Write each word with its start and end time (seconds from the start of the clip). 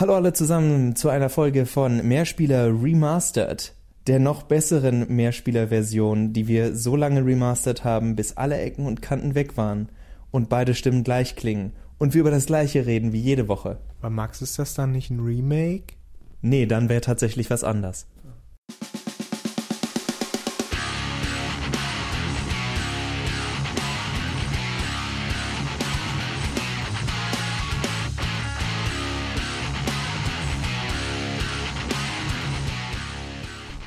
Hallo 0.00 0.14
alle 0.14 0.32
zusammen 0.32 0.96
zu 0.96 1.10
einer 1.10 1.28
Folge 1.28 1.66
von 1.66 2.08
Mehrspieler 2.08 2.68
Remastered, 2.68 3.74
der 4.06 4.18
noch 4.18 4.44
besseren 4.44 5.14
Mehrspieler-Version, 5.14 6.32
die 6.32 6.48
wir 6.48 6.74
so 6.74 6.96
lange 6.96 7.22
remastered 7.22 7.84
haben, 7.84 8.16
bis 8.16 8.34
alle 8.38 8.56
Ecken 8.56 8.86
und 8.86 9.02
Kanten 9.02 9.34
weg 9.34 9.58
waren 9.58 9.90
und 10.30 10.48
beide 10.48 10.72
Stimmen 10.72 11.04
gleich 11.04 11.36
klingen 11.36 11.74
und 11.98 12.14
wir 12.14 12.22
über 12.22 12.30
das 12.30 12.46
gleiche 12.46 12.86
reden 12.86 13.12
wie 13.12 13.20
jede 13.20 13.46
Woche. 13.46 13.76
Bei 14.00 14.08
Max 14.08 14.40
ist 14.40 14.58
das 14.58 14.72
dann 14.72 14.92
nicht 14.92 15.10
ein 15.10 15.20
Remake? 15.20 15.92
Nee, 16.40 16.64
dann 16.64 16.88
wäre 16.88 17.02
tatsächlich 17.02 17.50
was 17.50 17.62
anders. 17.62 18.06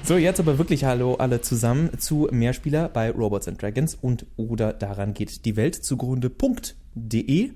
So, 0.06 0.18
jetzt 0.18 0.42
aber 0.42 0.58
wirklich 0.58 0.84
Hallo 0.84 1.16
alle 1.16 1.40
zusammen 1.40 1.98
zu 1.98 2.28
Mehrspieler 2.30 2.90
bei 2.90 3.10
Robots 3.10 3.48
and 3.48 3.62
Dragons 3.62 3.96
und 3.96 4.26
oder 4.36 4.74
daran 4.74 5.14
geht 5.14 5.46
die 5.46 5.56
Welt 5.56 5.76
zugrunde.de. 5.76 7.52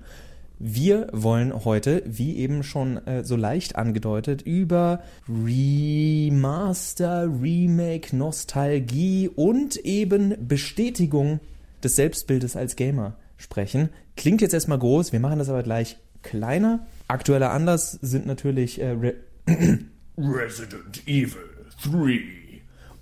Wir 0.57 1.07
wollen 1.11 1.65
heute, 1.65 2.03
wie 2.05 2.37
eben 2.37 2.63
schon 2.63 3.05
äh, 3.05 3.25
so 3.25 3.35
leicht 3.35 3.75
angedeutet, 3.75 4.43
über 4.43 5.03
Remaster, 5.27 7.23
Remake, 7.41 8.15
Nostalgie 8.15 9.27
und 9.27 9.75
eben 9.75 10.47
Bestätigung 10.47 11.41
des 11.83 11.97
Selbstbildes 11.97 12.55
als 12.55 12.77
Gamer 12.77 13.17
sprechen. 13.35 13.89
Klingt 14.15 14.39
jetzt 14.39 14.53
erstmal 14.53 14.79
groß, 14.79 15.11
wir 15.11 15.19
machen 15.19 15.39
das 15.39 15.49
aber 15.49 15.63
gleich 15.63 15.97
kleiner. 16.23 16.87
Aktueller 17.09 17.51
Anlass 17.51 17.91
sind 17.91 18.25
natürlich 18.25 18.79
äh, 18.81 18.91
Re 18.91 19.15
Resident 20.17 21.05
Evil 21.05 21.57
3 21.83 22.36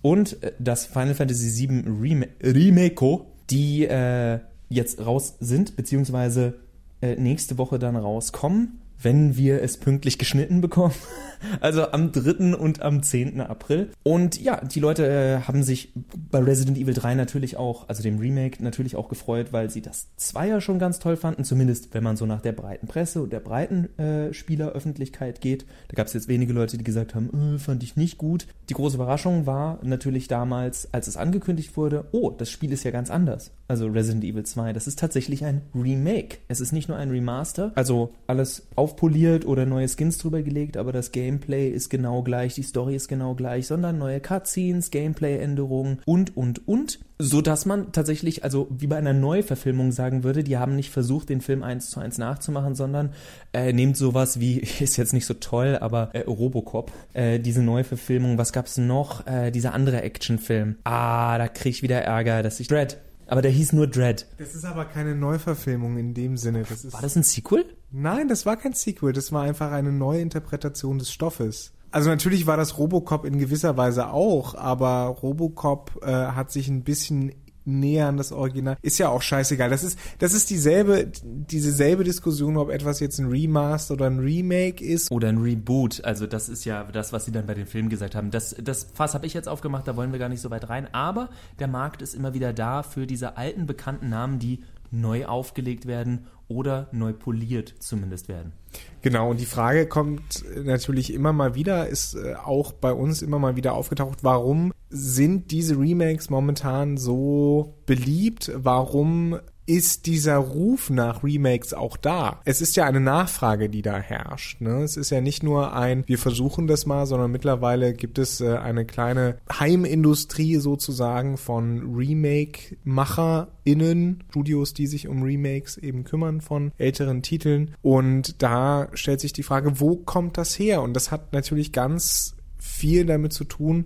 und 0.05 0.43
äh, 0.43 0.51
das 0.59 0.85
Final 0.85 1.15
Fantasy 1.15 1.67
VII 1.67 1.83
Rem 1.99 2.25
Remake, 2.43 3.21
die 3.49 3.85
äh, 3.85 4.37
jetzt 4.69 5.03
raus 5.03 5.35
sind, 5.39 5.75
beziehungsweise 5.75 6.59
äh, 7.01 7.15
nächste 7.15 7.57
Woche 7.57 7.79
dann 7.79 7.95
rauskommen 7.95 8.81
wenn 9.01 9.35
wir 9.37 9.61
es 9.61 9.77
pünktlich 9.77 10.17
geschnitten 10.17 10.61
bekommen. 10.61 10.93
Also 11.61 11.91
am 11.91 12.11
3. 12.11 12.55
und 12.55 12.81
am 12.81 13.03
10. 13.03 13.41
April. 13.41 13.89
Und 14.03 14.39
ja, 14.41 14.63
die 14.63 14.79
Leute 14.79 15.07
äh, 15.07 15.41
haben 15.47 15.63
sich 15.63 15.93
bei 16.31 16.39
Resident 16.39 16.77
Evil 16.77 16.93
3 16.93 17.15
natürlich 17.15 17.57
auch, 17.57 17.87
also 17.87 18.01
dem 18.01 18.17
Remake, 18.17 18.63
natürlich 18.63 18.95
auch 18.95 19.09
gefreut, 19.09 19.51
weil 19.51 19.69
sie 19.69 19.81
das 19.81 20.15
Zweier 20.17 20.61
schon 20.61 20.79
ganz 20.79 20.99
toll 20.99 21.17
fanden. 21.17 21.43
Zumindest 21.43 21.93
wenn 21.93 22.03
man 22.03 22.17
so 22.17 22.25
nach 22.25 22.41
der 22.41 22.53
breiten 22.53 22.87
Presse 22.87 23.21
und 23.21 23.31
der 23.31 23.39
breiten 23.39 23.97
äh, 23.99 24.33
Spieleröffentlichkeit 24.33 25.41
geht. 25.41 25.65
Da 25.89 25.95
gab 25.95 26.07
es 26.07 26.13
jetzt 26.13 26.27
wenige 26.27 26.53
Leute, 26.53 26.77
die 26.77 26.83
gesagt 26.83 27.15
haben, 27.15 27.55
äh, 27.55 27.59
fand 27.59 27.83
ich 27.83 27.95
nicht 27.95 28.17
gut. 28.17 28.47
Die 28.69 28.73
große 28.73 28.95
Überraschung 28.95 29.45
war 29.45 29.79
natürlich 29.83 30.27
damals, 30.27 30.93
als 30.93 31.07
es 31.07 31.17
angekündigt 31.17 31.77
wurde, 31.77 32.05
oh, 32.11 32.31
das 32.31 32.49
Spiel 32.49 32.71
ist 32.71 32.83
ja 32.83 32.91
ganz 32.91 33.09
anders. 33.09 33.51
Also 33.67 33.87
Resident 33.87 34.23
Evil 34.23 34.43
2, 34.43 34.73
das 34.73 34.87
ist 34.87 34.99
tatsächlich 34.99 35.43
ein 35.43 35.61
Remake. 35.73 36.37
Es 36.47 36.61
ist 36.61 36.71
nicht 36.71 36.87
nur 36.87 36.97
ein 36.97 37.09
Remaster, 37.09 37.71
also 37.75 38.13
alles 38.27 38.67
auf 38.75 38.95
aufpoliert 38.95 39.45
oder 39.45 39.65
neue 39.65 39.87
Skins 39.89 40.19
drüber 40.19 40.41
gelegt, 40.41 40.77
aber 40.77 40.91
das 40.91 41.11
Gameplay 41.35 41.69
ist 41.69 41.89
genau 41.89 42.23
gleich, 42.23 42.55
die 42.55 42.63
Story 42.63 42.95
ist 42.95 43.09
genau 43.09 43.35
gleich, 43.35 43.67
sondern 43.67 43.97
neue 43.97 44.21
Cutscenes, 44.21 44.89
Gameplay-Änderungen 44.89 45.99
und, 46.05 46.37
und, 46.37 46.65
und. 46.65 46.99
So 47.19 47.41
dass 47.41 47.65
man 47.65 47.91
tatsächlich, 47.91 48.43
also 48.43 48.67
wie 48.69 48.87
bei 48.87 48.97
einer 48.97 49.13
Neuverfilmung 49.13 49.91
sagen 49.91 50.23
würde, 50.23 50.43
die 50.43 50.57
haben 50.57 50.75
nicht 50.75 50.91
versucht, 50.91 51.29
den 51.29 51.41
Film 51.41 51.63
eins 51.63 51.89
zu 51.89 51.99
eins 51.99 52.17
nachzumachen, 52.17 52.75
sondern 52.75 53.11
äh, 53.53 53.73
nehmt 53.73 53.97
sowas 53.97 54.39
wie, 54.39 54.59
ist 54.79 54.97
jetzt 54.97 55.13
nicht 55.13 55.25
so 55.25 55.33
toll, 55.33 55.77
aber 55.79 56.09
äh, 56.13 56.21
Robocop, 56.21 56.91
äh, 57.13 57.39
diese 57.39 57.61
Neuverfilmung, 57.61 58.37
was 58.37 58.53
gab's 58.53 58.77
noch? 58.77 59.27
Äh, 59.27 59.51
dieser 59.51 59.73
andere 59.73 60.01
Actionfilm. 60.01 60.77
Ah, 60.85 61.37
da 61.37 61.49
krieg 61.49 61.73
ich 61.73 61.83
wieder 61.83 62.01
Ärger, 62.01 62.43
dass 62.43 62.59
ich 62.61 62.67
Dread. 62.67 62.97
Aber 63.27 63.41
der 63.41 63.51
hieß 63.51 63.73
nur 63.73 63.87
Dread. 63.87 64.27
Das 64.37 64.53
ist 64.53 64.65
aber 64.65 64.85
keine 64.85 65.15
Neuverfilmung 65.15 65.97
in 65.97 66.13
dem 66.13 66.37
Sinne. 66.37 66.63
Das 66.67 66.91
war 66.93 67.01
das 67.01 67.15
ein 67.15 67.23
Sequel? 67.23 67.65
Nein, 67.91 68.27
das 68.27 68.45
war 68.45 68.57
kein 68.57 68.73
Sequel. 68.73 69.13
Das 69.13 69.31
war 69.31 69.43
einfach 69.43 69.71
eine 69.71 69.91
neue 69.91 70.21
Interpretation 70.21 70.99
des 70.99 71.11
Stoffes. 71.11 71.71
Also 71.91 72.09
natürlich 72.09 72.45
war 72.45 72.57
das 72.57 72.77
Robocop 72.77 73.25
in 73.25 73.39
gewisser 73.39 73.77
Weise 73.77 74.09
auch, 74.09 74.53
aber 74.53 75.05
Robocop 75.05 76.01
äh, 76.03 76.07
hat 76.07 76.51
sich 76.51 76.67
ein 76.67 76.83
bisschen 76.83 77.33
näher 77.65 78.07
an 78.07 78.17
das 78.17 78.31
Original. 78.31 78.77
Ist 78.81 78.97
ja 78.97 79.09
auch 79.09 79.21
scheißegal. 79.21 79.69
Das 79.69 79.83
ist, 79.83 79.99
das 80.19 80.33
ist 80.33 80.49
dieselbe, 80.49 81.11
dieselbe 81.23 82.03
Diskussion, 82.03 82.57
ob 82.57 82.69
etwas 82.69 82.99
jetzt 82.99 83.19
ein 83.19 83.27
Remaster 83.27 83.95
oder 83.95 84.07
ein 84.07 84.19
Remake 84.19 84.83
ist. 84.83 85.11
Oder 85.11 85.29
ein 85.29 85.39
Reboot. 85.39 86.03
Also 86.03 86.27
das 86.27 86.49
ist 86.49 86.65
ja 86.65 86.83
das, 86.83 87.11
was 87.11 87.25
sie 87.25 87.31
dann 87.31 87.45
bei 87.45 87.53
den 87.53 87.65
Filmen 87.65 87.89
gesagt 87.89 88.15
haben. 88.15 88.31
Das, 88.31 88.55
das 88.61 88.87
Fass 88.93 89.13
habe 89.13 89.25
ich 89.25 89.33
jetzt 89.33 89.49
aufgemacht, 89.49 89.87
da 89.87 89.95
wollen 89.95 90.11
wir 90.11 90.19
gar 90.19 90.29
nicht 90.29 90.41
so 90.41 90.49
weit 90.49 90.69
rein. 90.69 90.87
Aber 90.93 91.29
der 91.59 91.67
Markt 91.67 92.01
ist 92.01 92.13
immer 92.13 92.33
wieder 92.33 92.53
da 92.53 92.83
für 92.83 93.07
diese 93.07 93.37
alten 93.37 93.65
bekannten 93.65 94.09
Namen, 94.09 94.39
die 94.39 94.59
neu 94.91 95.25
aufgelegt 95.25 95.85
werden 95.85 96.27
oder 96.47 96.87
neu 96.91 97.13
poliert 97.13 97.73
zumindest 97.79 98.27
werden. 98.27 98.53
Genau, 99.01 99.29
und 99.29 99.39
die 99.39 99.45
Frage 99.45 99.87
kommt 99.87 100.43
natürlich 100.63 101.13
immer 101.13 101.33
mal 101.33 101.55
wieder, 101.55 101.87
ist 101.87 102.15
äh, 102.15 102.35
auch 102.35 102.71
bei 102.71 102.91
uns 102.91 103.21
immer 103.21 103.39
mal 103.39 103.55
wieder 103.55 103.73
aufgetaucht, 103.73 104.23
warum 104.23 104.73
sind 104.89 105.51
diese 105.51 105.79
Remakes 105.79 106.29
momentan 106.29 106.97
so 106.97 107.75
beliebt? 107.85 108.51
Warum 108.55 109.39
ist 109.65 110.05
dieser 110.05 110.37
Ruf 110.37 110.89
nach 110.89 111.23
Remakes 111.23 111.73
auch 111.73 111.97
da? 111.97 112.39
Es 112.45 112.61
ist 112.61 112.75
ja 112.75 112.85
eine 112.85 112.99
Nachfrage, 112.99 113.69
die 113.69 113.81
da 113.81 113.97
herrscht. 113.97 114.61
Ne? 114.61 114.83
Es 114.83 114.95
ist 114.97 115.09
ja 115.09 115.21
nicht 115.21 115.41
nur 115.43 115.73
ein, 115.73 116.03
wir 116.07 116.17
versuchen 116.17 116.67
das 116.67 116.85
mal, 116.85 117.05
sondern 117.05 117.31
mittlerweile 117.31 117.93
gibt 117.93 118.19
es 118.19 118.41
äh, 118.41 118.57
eine 118.57 118.83
kleine 118.85 119.37
Heimindustrie 119.51 120.57
sozusagen 120.57 121.37
von 121.37 121.95
Remake-MacherInnen, 121.95 124.23
Studios, 124.29 124.73
die 124.73 124.87
sich 124.87 125.07
um 125.07 125.23
Remakes 125.23 125.77
eben 125.77 126.03
kümmern 126.03 126.41
von 126.41 126.73
älteren 126.77 127.21
Titeln. 127.21 127.75
Und 127.81 128.43
da 128.43 128.89
stellt 128.93 129.21
sich 129.21 129.31
die 129.33 129.43
Frage, 129.43 129.79
wo 129.79 129.95
kommt 129.95 130.37
das 130.37 130.59
her? 130.59 130.81
Und 130.81 130.93
das 130.93 131.11
hat 131.11 131.31
natürlich 131.33 131.71
ganz 131.71 132.35
viel 132.57 133.05
damit 133.05 133.31
zu 133.31 133.45
tun, 133.45 133.85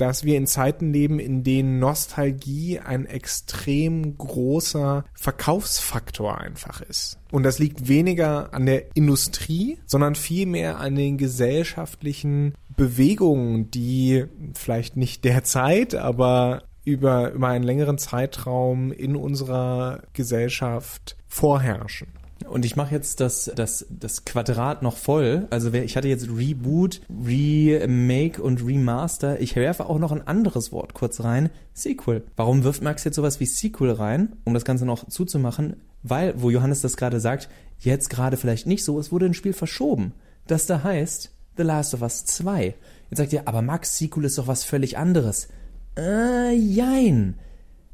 dass 0.00 0.24
wir 0.24 0.36
in 0.36 0.46
Zeiten 0.46 0.92
leben, 0.92 1.18
in 1.18 1.44
denen 1.44 1.78
Nostalgie 1.78 2.78
ein 2.78 3.06
extrem 3.06 4.16
großer 4.16 5.04
Verkaufsfaktor 5.14 6.38
einfach 6.38 6.80
ist. 6.80 7.18
Und 7.30 7.42
das 7.42 7.58
liegt 7.58 7.88
weniger 7.88 8.54
an 8.54 8.66
der 8.66 8.96
Industrie, 8.96 9.78
sondern 9.86 10.14
vielmehr 10.14 10.78
an 10.78 10.94
den 10.94 11.18
gesellschaftlichen 11.18 12.54
Bewegungen, 12.76 13.70
die 13.70 14.24
vielleicht 14.54 14.96
nicht 14.96 15.24
derzeit, 15.24 15.94
aber 15.94 16.62
über, 16.84 17.32
über 17.32 17.48
einen 17.48 17.64
längeren 17.64 17.98
Zeitraum 17.98 18.92
in 18.92 19.16
unserer 19.16 20.02
Gesellschaft 20.12 21.16
vorherrschen. 21.28 22.08
Und 22.48 22.64
ich 22.64 22.76
mache 22.76 22.94
jetzt 22.94 23.20
das, 23.20 23.50
das, 23.54 23.86
das 23.90 24.24
Quadrat 24.24 24.82
noch 24.82 24.96
voll. 24.96 25.46
Also 25.50 25.72
ich 25.72 25.96
hatte 25.96 26.08
jetzt 26.08 26.28
Reboot, 26.28 27.00
Remake 27.08 28.42
und 28.42 28.64
Remaster. 28.64 29.40
Ich 29.40 29.56
werfe 29.56 29.86
auch 29.86 29.98
noch 29.98 30.12
ein 30.12 30.26
anderes 30.26 30.72
Wort 30.72 30.94
kurz 30.94 31.22
rein. 31.22 31.50
Sequel. 31.74 32.24
Warum 32.36 32.64
wirft 32.64 32.82
Max 32.82 33.04
jetzt 33.04 33.16
sowas 33.16 33.40
wie 33.40 33.46
Sequel 33.46 33.92
rein, 33.92 34.36
um 34.44 34.54
das 34.54 34.64
Ganze 34.64 34.86
noch 34.86 35.08
zuzumachen? 35.08 35.76
Weil, 36.02 36.40
wo 36.40 36.50
Johannes 36.50 36.80
das 36.80 36.96
gerade 36.96 37.20
sagt, 37.20 37.48
jetzt 37.78 38.08
gerade 38.10 38.36
vielleicht 38.36 38.66
nicht 38.66 38.84
so, 38.84 38.98
es 38.98 39.12
wurde 39.12 39.26
ein 39.26 39.34
Spiel 39.34 39.52
verschoben. 39.52 40.12
Das 40.46 40.66
da 40.66 40.82
heißt 40.82 41.30
The 41.56 41.62
Last 41.62 41.94
of 41.94 42.02
Us 42.02 42.24
2. 42.24 42.74
Jetzt 43.10 43.18
sagt 43.18 43.32
ihr, 43.32 43.46
aber 43.46 43.62
Max, 43.62 43.98
Sequel 43.98 44.24
ist 44.24 44.38
doch 44.38 44.46
was 44.46 44.64
völlig 44.64 44.96
anderes. 44.96 45.48
Äh, 45.96 46.54
jein. 46.54 47.34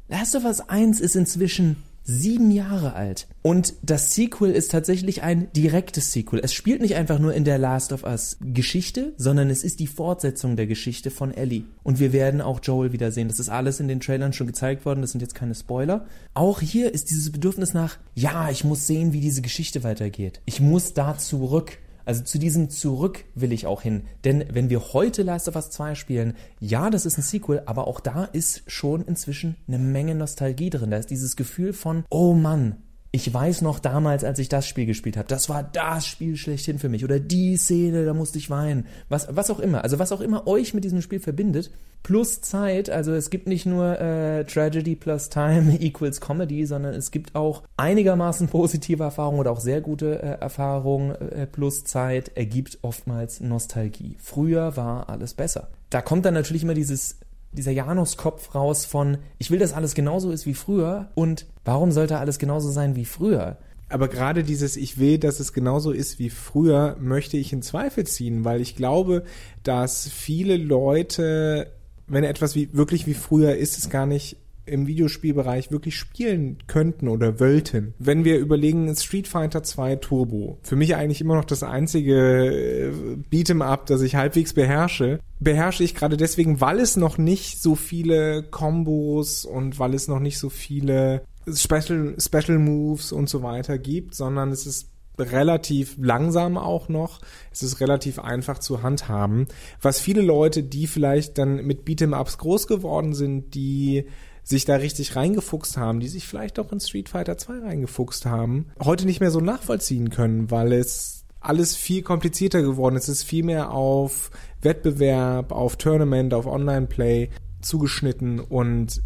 Last 0.07 0.35
of 0.35 0.45
Us 0.45 0.61
1 0.61 1.01
ist 1.01 1.15
inzwischen 1.15 1.83
sieben 2.07 2.51
Jahre 2.51 2.93
alt. 2.93 3.27
Und 3.41 3.73
das 3.83 4.15
Sequel 4.15 4.51
ist 4.51 4.71
tatsächlich 4.71 5.23
ein 5.23 5.51
direktes 5.51 6.13
Sequel. 6.13 6.39
Es 6.41 6.53
spielt 6.53 6.81
nicht 6.81 6.95
einfach 6.95 7.19
nur 7.19 7.33
in 7.33 7.43
der 7.43 7.57
Last 7.57 7.91
of 7.91 8.03
Us 8.03 8.37
Geschichte, 8.41 9.13
sondern 9.17 9.49
es 9.49 9.63
ist 9.63 9.81
die 9.81 9.87
Fortsetzung 9.87 10.55
der 10.55 10.67
Geschichte 10.67 11.11
von 11.11 11.33
Ellie. 11.33 11.65
Und 11.83 11.99
wir 11.99 12.13
werden 12.13 12.41
auch 12.41 12.61
Joel 12.63 12.93
wiedersehen. 12.93 13.27
Das 13.27 13.39
ist 13.39 13.49
alles 13.49 13.81
in 13.81 13.89
den 13.89 13.99
Trailern 13.99 14.33
schon 14.33 14.47
gezeigt 14.47 14.85
worden. 14.85 15.01
Das 15.01 15.11
sind 15.11 15.21
jetzt 15.21 15.35
keine 15.35 15.53
Spoiler. 15.53 16.05
Auch 16.33 16.61
hier 16.61 16.93
ist 16.93 17.09
dieses 17.09 17.31
Bedürfnis 17.31 17.73
nach, 17.73 17.97
ja, 18.15 18.49
ich 18.49 18.63
muss 18.63 18.87
sehen, 18.87 19.11
wie 19.11 19.19
diese 19.19 19.41
Geschichte 19.41 19.83
weitergeht. 19.83 20.41
Ich 20.45 20.61
muss 20.61 20.93
da 20.93 21.17
zurück. 21.17 21.77
Also 22.07 22.23
zu 22.23 22.39
diesem 22.39 22.69
Zurück 22.69 23.25
will 23.35 23.51
ich 23.51 23.65
auch 23.65 23.81
hin. 23.81 24.03
Denn 24.23 24.45
wenn 24.49 24.69
wir 24.69 24.93
heute 24.93 25.23
Last 25.23 25.49
of 25.49 25.57
Us 25.57 25.71
2 25.71 25.93
spielen, 25.93 26.35
ja, 26.61 26.89
das 26.89 27.05
ist 27.05 27.17
ein 27.17 27.21
Sequel, 27.21 27.63
aber 27.65 27.85
auch 27.85 27.99
da 27.99 28.23
ist 28.23 28.63
schon 28.65 29.03
inzwischen 29.03 29.57
eine 29.67 29.77
Menge 29.77 30.15
Nostalgie 30.15 30.69
drin. 30.69 30.91
Da 30.91 30.97
ist 30.97 31.09
dieses 31.09 31.35
Gefühl 31.35 31.73
von, 31.73 32.05
oh 32.09 32.33
Mann, 32.33 32.77
ich 33.17 33.33
weiß 33.33 33.63
noch 33.63 33.79
damals, 33.79 34.23
als 34.23 34.37
ich 34.37 34.47
das 34.47 34.67
Spiel 34.67 34.85
gespielt 34.85 35.17
habe, 35.17 35.27
das 35.27 35.49
war 35.49 35.63
das 35.63 36.05
Spiel 36.05 36.37
schlechthin 36.37 36.77
für 36.77 36.87
mich. 36.87 37.03
Oder 37.03 37.19
die 37.19 37.57
Szene, 37.57 38.05
da 38.05 38.13
musste 38.13 38.37
ich 38.37 38.51
weinen. 38.51 38.85
Was, 39.09 39.27
was 39.31 39.49
auch 39.49 39.59
immer. 39.59 39.83
Also 39.83 39.97
was 39.97 40.11
auch 40.11 40.21
immer 40.21 40.45
euch 40.45 40.75
mit 40.75 40.83
diesem 40.83 41.01
Spiel 41.01 41.19
verbindet. 41.19 41.71
Plus 42.03 42.41
Zeit. 42.41 42.91
Also 42.91 43.13
es 43.13 43.31
gibt 43.31 43.47
nicht 43.47 43.65
nur 43.65 43.99
äh, 43.99 44.45
Tragedy 44.45 44.95
plus 44.95 45.29
Time 45.29 45.75
equals 45.79 46.21
Comedy, 46.21 46.67
sondern 46.67 46.93
es 46.93 47.09
gibt 47.09 47.33
auch 47.33 47.63
einigermaßen 47.75 48.47
positive 48.49 49.03
Erfahrungen 49.03 49.39
oder 49.39 49.51
auch 49.51 49.61
sehr 49.61 49.81
gute 49.81 50.21
äh, 50.21 50.39
Erfahrungen 50.39 51.15
äh, 51.15 51.47
plus 51.47 51.85
Zeit 51.85 52.37
ergibt 52.37 52.77
oftmals 52.83 53.41
Nostalgie. 53.41 54.15
Früher 54.19 54.77
war 54.77 55.09
alles 55.09 55.33
besser. 55.33 55.69
Da 55.89 56.03
kommt 56.03 56.23
dann 56.25 56.35
natürlich 56.35 56.61
immer 56.61 56.75
dieses 56.75 57.17
dieser 57.51 57.71
Januskopf 57.71 58.53
raus 58.53 58.85
von, 58.85 59.17
ich 59.37 59.51
will, 59.51 59.59
dass 59.59 59.73
alles 59.73 59.95
genauso 59.95 60.31
ist 60.31 60.45
wie 60.45 60.53
früher 60.53 61.09
und 61.15 61.45
warum 61.65 61.91
sollte 61.91 62.17
alles 62.17 62.39
genauso 62.39 62.69
sein 62.69 62.95
wie 62.95 63.05
früher? 63.05 63.57
Aber 63.89 64.09
gerade 64.09 64.43
dieses 64.43 64.75
Ich 64.75 64.97
will, 64.97 65.17
dass 65.17 65.39
es 65.39 65.53
genauso 65.53 65.91
ist 65.91 66.19
wie 66.19 66.29
früher, 66.29 66.97
möchte 66.99 67.37
ich 67.37 67.53
in 67.53 67.61
Zweifel 67.61 68.05
ziehen, 68.05 68.43
weil 68.43 68.59
ich 68.59 68.75
glaube, 68.75 69.23
dass 69.63 70.09
viele 70.09 70.57
Leute, 70.57 71.71
wenn 72.07 72.25
etwas 72.25 72.53
wie, 72.55 72.73
wirklich 72.73 73.07
wie 73.07 73.13
früher 73.13 73.55
ist, 73.55 73.77
es 73.77 73.89
gar 73.89 74.05
nicht 74.05 74.37
im 74.67 74.87
Videospielbereich 74.87 75.71
wirklich 75.71 75.95
spielen 75.95 76.57
könnten 76.67 77.07
oder 77.07 77.39
wollten. 77.39 77.93
Wenn 77.99 78.23
wir 78.23 78.37
überlegen, 78.37 78.93
Street 78.95 79.27
Fighter 79.27 79.63
2 79.63 79.97
Turbo, 79.97 80.57
für 80.63 80.75
mich 80.75 80.95
eigentlich 80.95 81.21
immer 81.21 81.35
noch 81.35 81.45
das 81.45 81.63
einzige 81.63 82.15
äh, 82.15 82.91
Beat'em 83.31 83.63
Up, 83.63 83.85
das 83.85 84.01
ich 84.01 84.15
halbwegs 84.15 84.53
beherrsche, 84.53 85.19
beherrsche 85.39 85.83
ich 85.83 85.95
gerade 85.95 86.17
deswegen, 86.17 86.61
weil 86.61 86.79
es 86.79 86.97
noch 86.97 87.17
nicht 87.17 87.61
so 87.61 87.75
viele 87.75 88.43
Combos 88.43 89.45
und 89.45 89.79
weil 89.79 89.93
es 89.93 90.07
noch 90.07 90.19
nicht 90.19 90.39
so 90.39 90.49
viele 90.49 91.23
Special, 91.53 92.15
Special 92.19 92.59
Moves 92.59 93.11
und 93.11 93.29
so 93.29 93.41
weiter 93.43 93.77
gibt, 93.77 94.15
sondern 94.15 94.51
es 94.51 94.65
ist 94.65 94.89
relativ 95.19 95.95
langsam 95.99 96.57
auch 96.57 96.89
noch. 96.89 97.19
Es 97.51 97.63
ist 97.63 97.79
relativ 97.79 98.19
einfach 98.19 98.59
zu 98.59 98.83
handhaben. 98.83 99.47
Was 99.81 99.99
viele 99.99 100.21
Leute, 100.21 100.63
die 100.63 100.87
vielleicht 100.87 101.37
dann 101.37 101.65
mit 101.65 101.87
Beat'em 101.87 102.19
Ups 102.19 102.37
groß 102.37 102.67
geworden 102.67 103.13
sind, 103.13 103.55
die 103.55 104.05
sich 104.47 104.63
da 104.63 104.77
richtig 104.77 105.17
reingefuchst 105.17 105.75
haben, 105.75 105.99
die 105.99 106.07
sich 106.07 106.25
vielleicht 106.25 106.57
auch 106.57 106.71
in 106.71 106.79
Street 106.79 107.09
Fighter 107.09 107.37
2 107.37 107.59
reingefuchst 107.59 108.25
haben, 108.25 108.67
heute 108.81 109.05
nicht 109.05 109.19
mehr 109.19 109.31
so 109.31 109.41
nachvollziehen 109.41 110.09
können, 110.09 110.49
weil 110.49 110.71
es 110.71 111.25
alles 111.41 111.75
viel 111.75 112.01
komplizierter 112.01 112.61
geworden 112.61 112.95
ist. 112.95 113.09
Es 113.09 113.19
ist 113.19 113.23
viel 113.23 113.43
mehr 113.43 113.71
auf 113.71 114.31
Wettbewerb, 114.61 115.51
auf 115.51 115.75
Tournament, 115.75 116.33
auf 116.33 116.45
Online-Play 116.45 117.29
zugeschnitten 117.61 118.39
und 118.39 119.01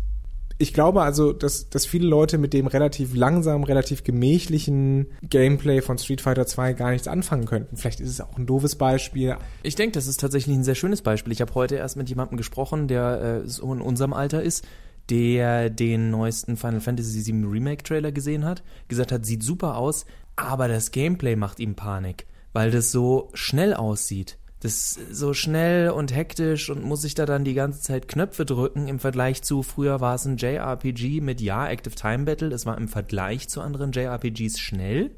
ich 0.59 0.75
glaube 0.75 1.01
also, 1.01 1.33
dass, 1.33 1.69
dass 1.69 1.87
viele 1.87 2.07
Leute 2.07 2.37
mit 2.37 2.53
dem 2.53 2.67
relativ 2.67 3.15
langsam, 3.15 3.63
relativ 3.63 4.03
gemächlichen 4.03 5.07
Gameplay 5.27 5.81
von 5.81 5.97
Street 5.97 6.21
Fighter 6.21 6.45
2 6.45 6.73
gar 6.73 6.91
nichts 6.91 7.07
anfangen 7.07 7.45
könnten. 7.45 7.77
Vielleicht 7.77 7.99
ist 7.99 8.11
es 8.11 8.21
auch 8.21 8.37
ein 8.37 8.45
doofes 8.45 8.75
Beispiel. 8.75 9.37
Ich 9.63 9.73
denke, 9.73 9.93
das 9.93 10.05
ist 10.05 10.19
tatsächlich 10.19 10.55
ein 10.55 10.63
sehr 10.63 10.75
schönes 10.75 11.01
Beispiel. 11.01 11.33
Ich 11.33 11.41
habe 11.41 11.55
heute 11.55 11.77
erst 11.77 11.97
mit 11.97 12.09
jemandem 12.09 12.37
gesprochen, 12.37 12.87
der 12.87 13.41
äh, 13.43 13.47
so 13.47 13.73
in 13.73 13.81
unserem 13.81 14.13
Alter 14.13 14.43
ist, 14.43 14.63
der 15.09 15.69
den 15.69 16.09
neuesten 16.09 16.57
Final 16.57 16.81
Fantasy 16.81 17.25
VII 17.25 17.45
Remake 17.45 17.83
Trailer 17.83 18.11
gesehen 18.11 18.45
hat, 18.45 18.63
gesagt 18.87 19.11
hat, 19.11 19.25
sieht 19.25 19.43
super 19.43 19.77
aus, 19.77 20.05
aber 20.35 20.67
das 20.67 20.91
Gameplay 20.91 21.35
macht 21.35 21.59
ihm 21.59 21.75
Panik, 21.75 22.27
weil 22.53 22.71
das 22.71 22.91
so 22.91 23.29
schnell 23.33 23.73
aussieht. 23.73 24.37
Das 24.61 24.73
ist 24.95 25.15
so 25.15 25.33
schnell 25.33 25.89
und 25.89 26.15
hektisch 26.15 26.69
und 26.69 26.83
muss 26.83 27.01
sich 27.01 27.15
da 27.15 27.25
dann 27.25 27.43
die 27.43 27.55
ganze 27.55 27.81
Zeit 27.81 28.07
Knöpfe 28.07 28.45
drücken 28.45 28.87
im 28.87 28.99
Vergleich 28.99 29.41
zu 29.41 29.63
früher 29.63 30.01
war 30.01 30.15
es 30.15 30.25
ein 30.25 30.37
JRPG 30.37 31.19
mit 31.19 31.41
ja 31.41 31.67
Active 31.67 31.95
Time 31.95 32.25
Battle, 32.25 32.53
es 32.53 32.67
war 32.67 32.77
im 32.77 32.87
Vergleich 32.87 33.49
zu 33.49 33.61
anderen 33.61 33.91
JRPGs 33.91 34.59
schnell, 34.59 35.15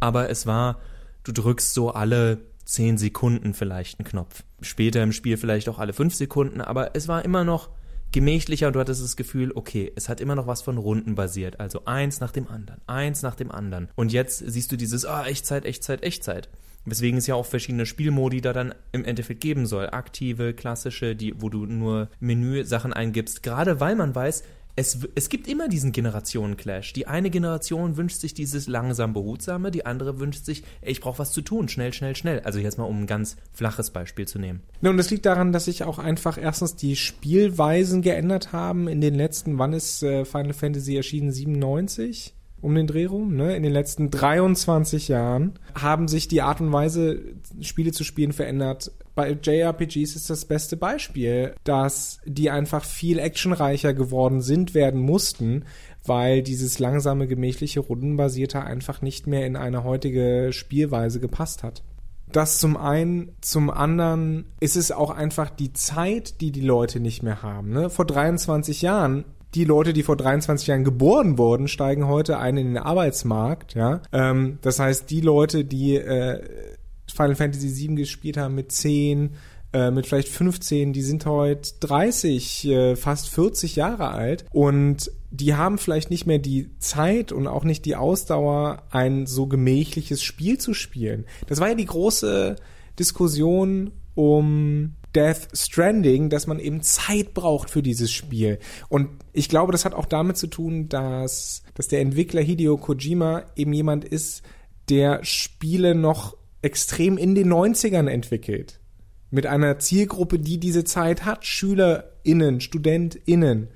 aber 0.00 0.30
es 0.30 0.46
war 0.46 0.80
du 1.22 1.32
drückst 1.32 1.74
so 1.74 1.90
alle 1.90 2.38
10 2.64 2.96
Sekunden 2.98 3.54
vielleicht 3.54 3.98
einen 3.98 4.08
Knopf. 4.08 4.42
Später 4.62 5.02
im 5.02 5.12
Spiel 5.12 5.36
vielleicht 5.36 5.68
auch 5.68 5.78
alle 5.78 5.92
5 5.92 6.14
Sekunden, 6.14 6.60
aber 6.62 6.94
es 6.94 7.08
war 7.08 7.24
immer 7.24 7.44
noch 7.44 7.68
gemächlicher 8.12 8.68
und 8.68 8.74
du 8.74 8.80
hattest 8.80 9.02
das 9.02 9.16
Gefühl, 9.16 9.52
okay, 9.54 9.92
es 9.96 10.08
hat 10.08 10.20
immer 10.20 10.34
noch 10.34 10.46
was 10.46 10.62
von 10.62 10.78
Runden 10.78 11.14
basiert. 11.14 11.60
Also 11.60 11.84
eins 11.84 12.20
nach 12.20 12.32
dem 12.32 12.48
anderen, 12.48 12.80
eins 12.86 13.22
nach 13.22 13.34
dem 13.34 13.50
anderen. 13.50 13.88
Und 13.94 14.12
jetzt 14.12 14.38
siehst 14.38 14.72
du 14.72 14.76
dieses, 14.76 15.04
ah, 15.04 15.26
Echtzeit, 15.26 15.64
Echtzeit, 15.64 16.02
Echtzeit. 16.02 16.48
Weswegen 16.84 17.18
es 17.18 17.26
ja 17.26 17.34
auch 17.34 17.44
verschiedene 17.44 17.86
Spielmodi 17.86 18.40
da 18.40 18.52
dann 18.52 18.74
im 18.92 19.04
Endeffekt 19.04 19.40
geben 19.40 19.66
soll. 19.66 19.90
Aktive, 19.90 20.54
klassische, 20.54 21.14
die, 21.14 21.34
wo 21.40 21.50
du 21.50 21.66
nur 21.66 22.08
Menü-Sachen 22.20 22.92
eingibst. 22.92 23.42
Gerade 23.42 23.80
weil 23.80 23.94
man 23.94 24.14
weiß, 24.14 24.42
es, 24.78 24.96
es 25.16 25.28
gibt 25.28 25.48
immer 25.48 25.68
diesen 25.68 25.90
Generationen-Clash. 25.90 26.92
Die 26.92 27.08
eine 27.08 27.30
Generation 27.30 27.96
wünscht 27.96 28.20
sich 28.20 28.32
dieses 28.32 28.68
langsam 28.68 29.12
behutsame, 29.12 29.72
die 29.72 29.84
andere 29.84 30.20
wünscht 30.20 30.44
sich, 30.44 30.62
ich 30.82 31.00
brauche 31.00 31.18
was 31.18 31.32
zu 31.32 31.42
tun, 31.42 31.68
schnell, 31.68 31.92
schnell, 31.92 32.14
schnell. 32.14 32.40
Also 32.40 32.60
jetzt 32.60 32.78
mal 32.78 32.84
um 32.84 33.02
ein 33.02 33.06
ganz 33.08 33.36
flaches 33.52 33.90
Beispiel 33.90 34.28
zu 34.28 34.38
nehmen. 34.38 34.62
Ja, 34.80 34.90
und 34.90 34.96
das 34.96 35.10
liegt 35.10 35.26
daran, 35.26 35.52
dass 35.52 35.64
sich 35.64 35.82
auch 35.82 35.98
einfach 35.98 36.38
erstens 36.38 36.76
die 36.76 36.94
Spielweisen 36.94 38.02
geändert 38.02 38.52
haben 38.52 38.86
in 38.86 39.00
den 39.00 39.16
letzten, 39.16 39.58
wann 39.58 39.72
ist 39.72 40.04
äh, 40.04 40.24
Final 40.24 40.52
Fantasy 40.52 40.94
erschienen? 40.94 41.32
97? 41.32 42.34
Um 42.60 42.74
den 42.74 42.86
Dreh 42.86 43.06
rum, 43.06 43.36
ne? 43.36 43.56
In 43.56 43.62
den 43.62 43.72
letzten 43.72 44.10
23 44.10 45.08
Jahren 45.08 45.58
haben 45.74 46.08
sich 46.08 46.28
die 46.28 46.42
Art 46.42 46.60
und 46.60 46.72
Weise, 46.72 47.20
Spiele 47.60 47.92
zu 47.92 48.04
spielen, 48.04 48.32
verändert 48.32 48.92
bei 49.18 49.32
JRPGs 49.32 50.14
ist 50.14 50.30
das 50.30 50.44
beste 50.44 50.76
Beispiel, 50.76 51.52
dass 51.64 52.20
die 52.24 52.50
einfach 52.50 52.84
viel 52.84 53.18
actionreicher 53.18 53.92
geworden 53.92 54.42
sind, 54.42 54.74
werden 54.74 55.00
mussten, 55.00 55.64
weil 56.06 56.40
dieses 56.40 56.78
langsame, 56.78 57.26
gemächliche, 57.26 57.80
rundenbasierte 57.80 58.62
einfach 58.62 59.02
nicht 59.02 59.26
mehr 59.26 59.44
in 59.44 59.56
eine 59.56 59.82
heutige 59.82 60.50
Spielweise 60.52 61.18
gepasst 61.18 61.64
hat. 61.64 61.82
Das 62.30 62.58
zum 62.58 62.76
einen, 62.76 63.32
zum 63.40 63.70
anderen 63.70 64.44
ist 64.60 64.76
es 64.76 64.92
auch 64.92 65.10
einfach 65.10 65.50
die 65.50 65.72
Zeit, 65.72 66.40
die 66.40 66.52
die 66.52 66.60
Leute 66.60 67.00
nicht 67.00 67.24
mehr 67.24 67.42
haben. 67.42 67.70
Ne? 67.70 67.90
Vor 67.90 68.04
23 68.04 68.82
Jahren 68.82 69.24
die 69.54 69.64
Leute, 69.64 69.92
die 69.92 70.02
vor 70.02 70.16
23 70.16 70.68
Jahren 70.68 70.84
geboren 70.84 71.38
wurden, 71.38 71.68
steigen 71.68 72.06
heute 72.06 72.38
ein 72.38 72.56
in 72.56 72.66
den 72.68 72.78
Arbeitsmarkt. 72.78 73.74
Ja, 73.74 74.02
ähm, 74.12 74.58
das 74.62 74.78
heißt, 74.78 75.10
die 75.10 75.20
Leute, 75.20 75.64
die 75.64 75.96
äh, 75.96 76.42
Final 77.06 77.34
Fantasy 77.34 77.74
VII 77.74 77.96
gespielt 77.96 78.36
haben 78.36 78.54
mit 78.54 78.72
10, 78.72 79.30
äh, 79.72 79.90
mit 79.90 80.06
vielleicht 80.06 80.28
15, 80.28 80.92
die 80.92 81.02
sind 81.02 81.26
heute 81.26 81.72
30, 81.80 82.68
äh, 82.68 82.96
fast 82.96 83.28
40 83.28 83.76
Jahre 83.76 84.10
alt 84.10 84.44
und 84.52 85.10
die 85.30 85.54
haben 85.54 85.76
vielleicht 85.76 86.10
nicht 86.10 86.26
mehr 86.26 86.38
die 86.38 86.70
Zeit 86.78 87.32
und 87.32 87.46
auch 87.46 87.64
nicht 87.64 87.84
die 87.84 87.96
Ausdauer, 87.96 88.82
ein 88.90 89.26
so 89.26 89.46
gemächliches 89.46 90.22
Spiel 90.22 90.58
zu 90.58 90.72
spielen. 90.72 91.26
Das 91.46 91.60
war 91.60 91.68
ja 91.68 91.74
die 91.74 91.84
große 91.84 92.56
Diskussion 92.98 93.92
um 94.14 94.94
Death 95.18 95.48
Stranding, 95.52 96.30
dass 96.30 96.46
man 96.46 96.60
eben 96.60 96.80
Zeit 96.80 97.34
braucht 97.34 97.70
für 97.70 97.82
dieses 97.82 98.12
Spiel. 98.12 98.60
Und 98.88 99.08
ich 99.32 99.48
glaube, 99.48 99.72
das 99.72 99.84
hat 99.84 99.92
auch 99.92 100.06
damit 100.06 100.36
zu 100.36 100.46
tun, 100.46 100.88
dass, 100.88 101.64
dass 101.74 101.88
der 101.88 102.00
Entwickler 102.02 102.40
Hideo 102.40 102.76
Kojima 102.76 103.42
eben 103.56 103.72
jemand 103.72 104.04
ist, 104.04 104.42
der 104.88 105.24
Spiele 105.24 105.96
noch 105.96 106.36
extrem 106.62 107.18
in 107.18 107.34
den 107.34 107.52
90ern 107.52 108.08
entwickelt. 108.08 108.78
Mit 109.32 109.46
einer 109.46 109.80
Zielgruppe, 109.80 110.38
die 110.38 110.60
diese 110.60 110.84
Zeit 110.84 111.24
hat, 111.24 111.44
SchülerInnen, 111.44 112.60
StudentInnen. 112.60 113.70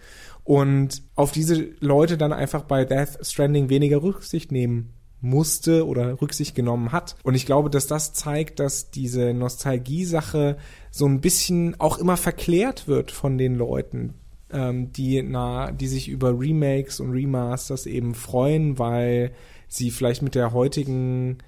Und 0.45 1.03
auf 1.17 1.33
diese 1.33 1.57
Leute 1.81 2.17
dann 2.17 2.33
einfach 2.33 2.63
bei 2.63 2.85
Death 2.85 3.19
Stranding 3.27 3.69
weniger 3.69 4.01
Rücksicht 4.01 4.53
nehmen 4.53 4.95
musste 5.23 5.87
oder 5.87 6.21
Rücksicht 6.21 6.55
genommen 6.55 6.93
hat. 6.93 7.17
Und 7.23 7.35
ich 7.35 7.47
glaube, 7.47 7.71
dass 7.71 7.87
das 7.87 8.13
zeigt, 8.13 8.61
dass 8.61 8.91
diese 8.91 9.33
Nostalgie-Sache 9.33 10.59
so 10.91 11.07
ein 11.07 11.21
bisschen 11.21 11.79
auch 11.81 11.99
immer 11.99 12.17
verklärt 12.17 12.89
wird 12.89 13.11
von 13.11 13.39
den 13.39 13.55
Leuten, 13.55 14.15
ähm, 14.53 14.93
die, 14.93 15.23
na, 15.23 15.71
die 15.73 15.87
sich 15.87 16.09
über 16.09 16.39
Remakes 16.39 17.01
und 17.01 17.13
Remasters 17.13 17.87
eben 17.87 18.15
freuen, 18.15 18.79
weil 18.79 19.33
sie 19.69 19.91
vielleicht 19.91 20.23
mit 20.23 20.35
der 20.35 20.53
heutigen 20.53 21.39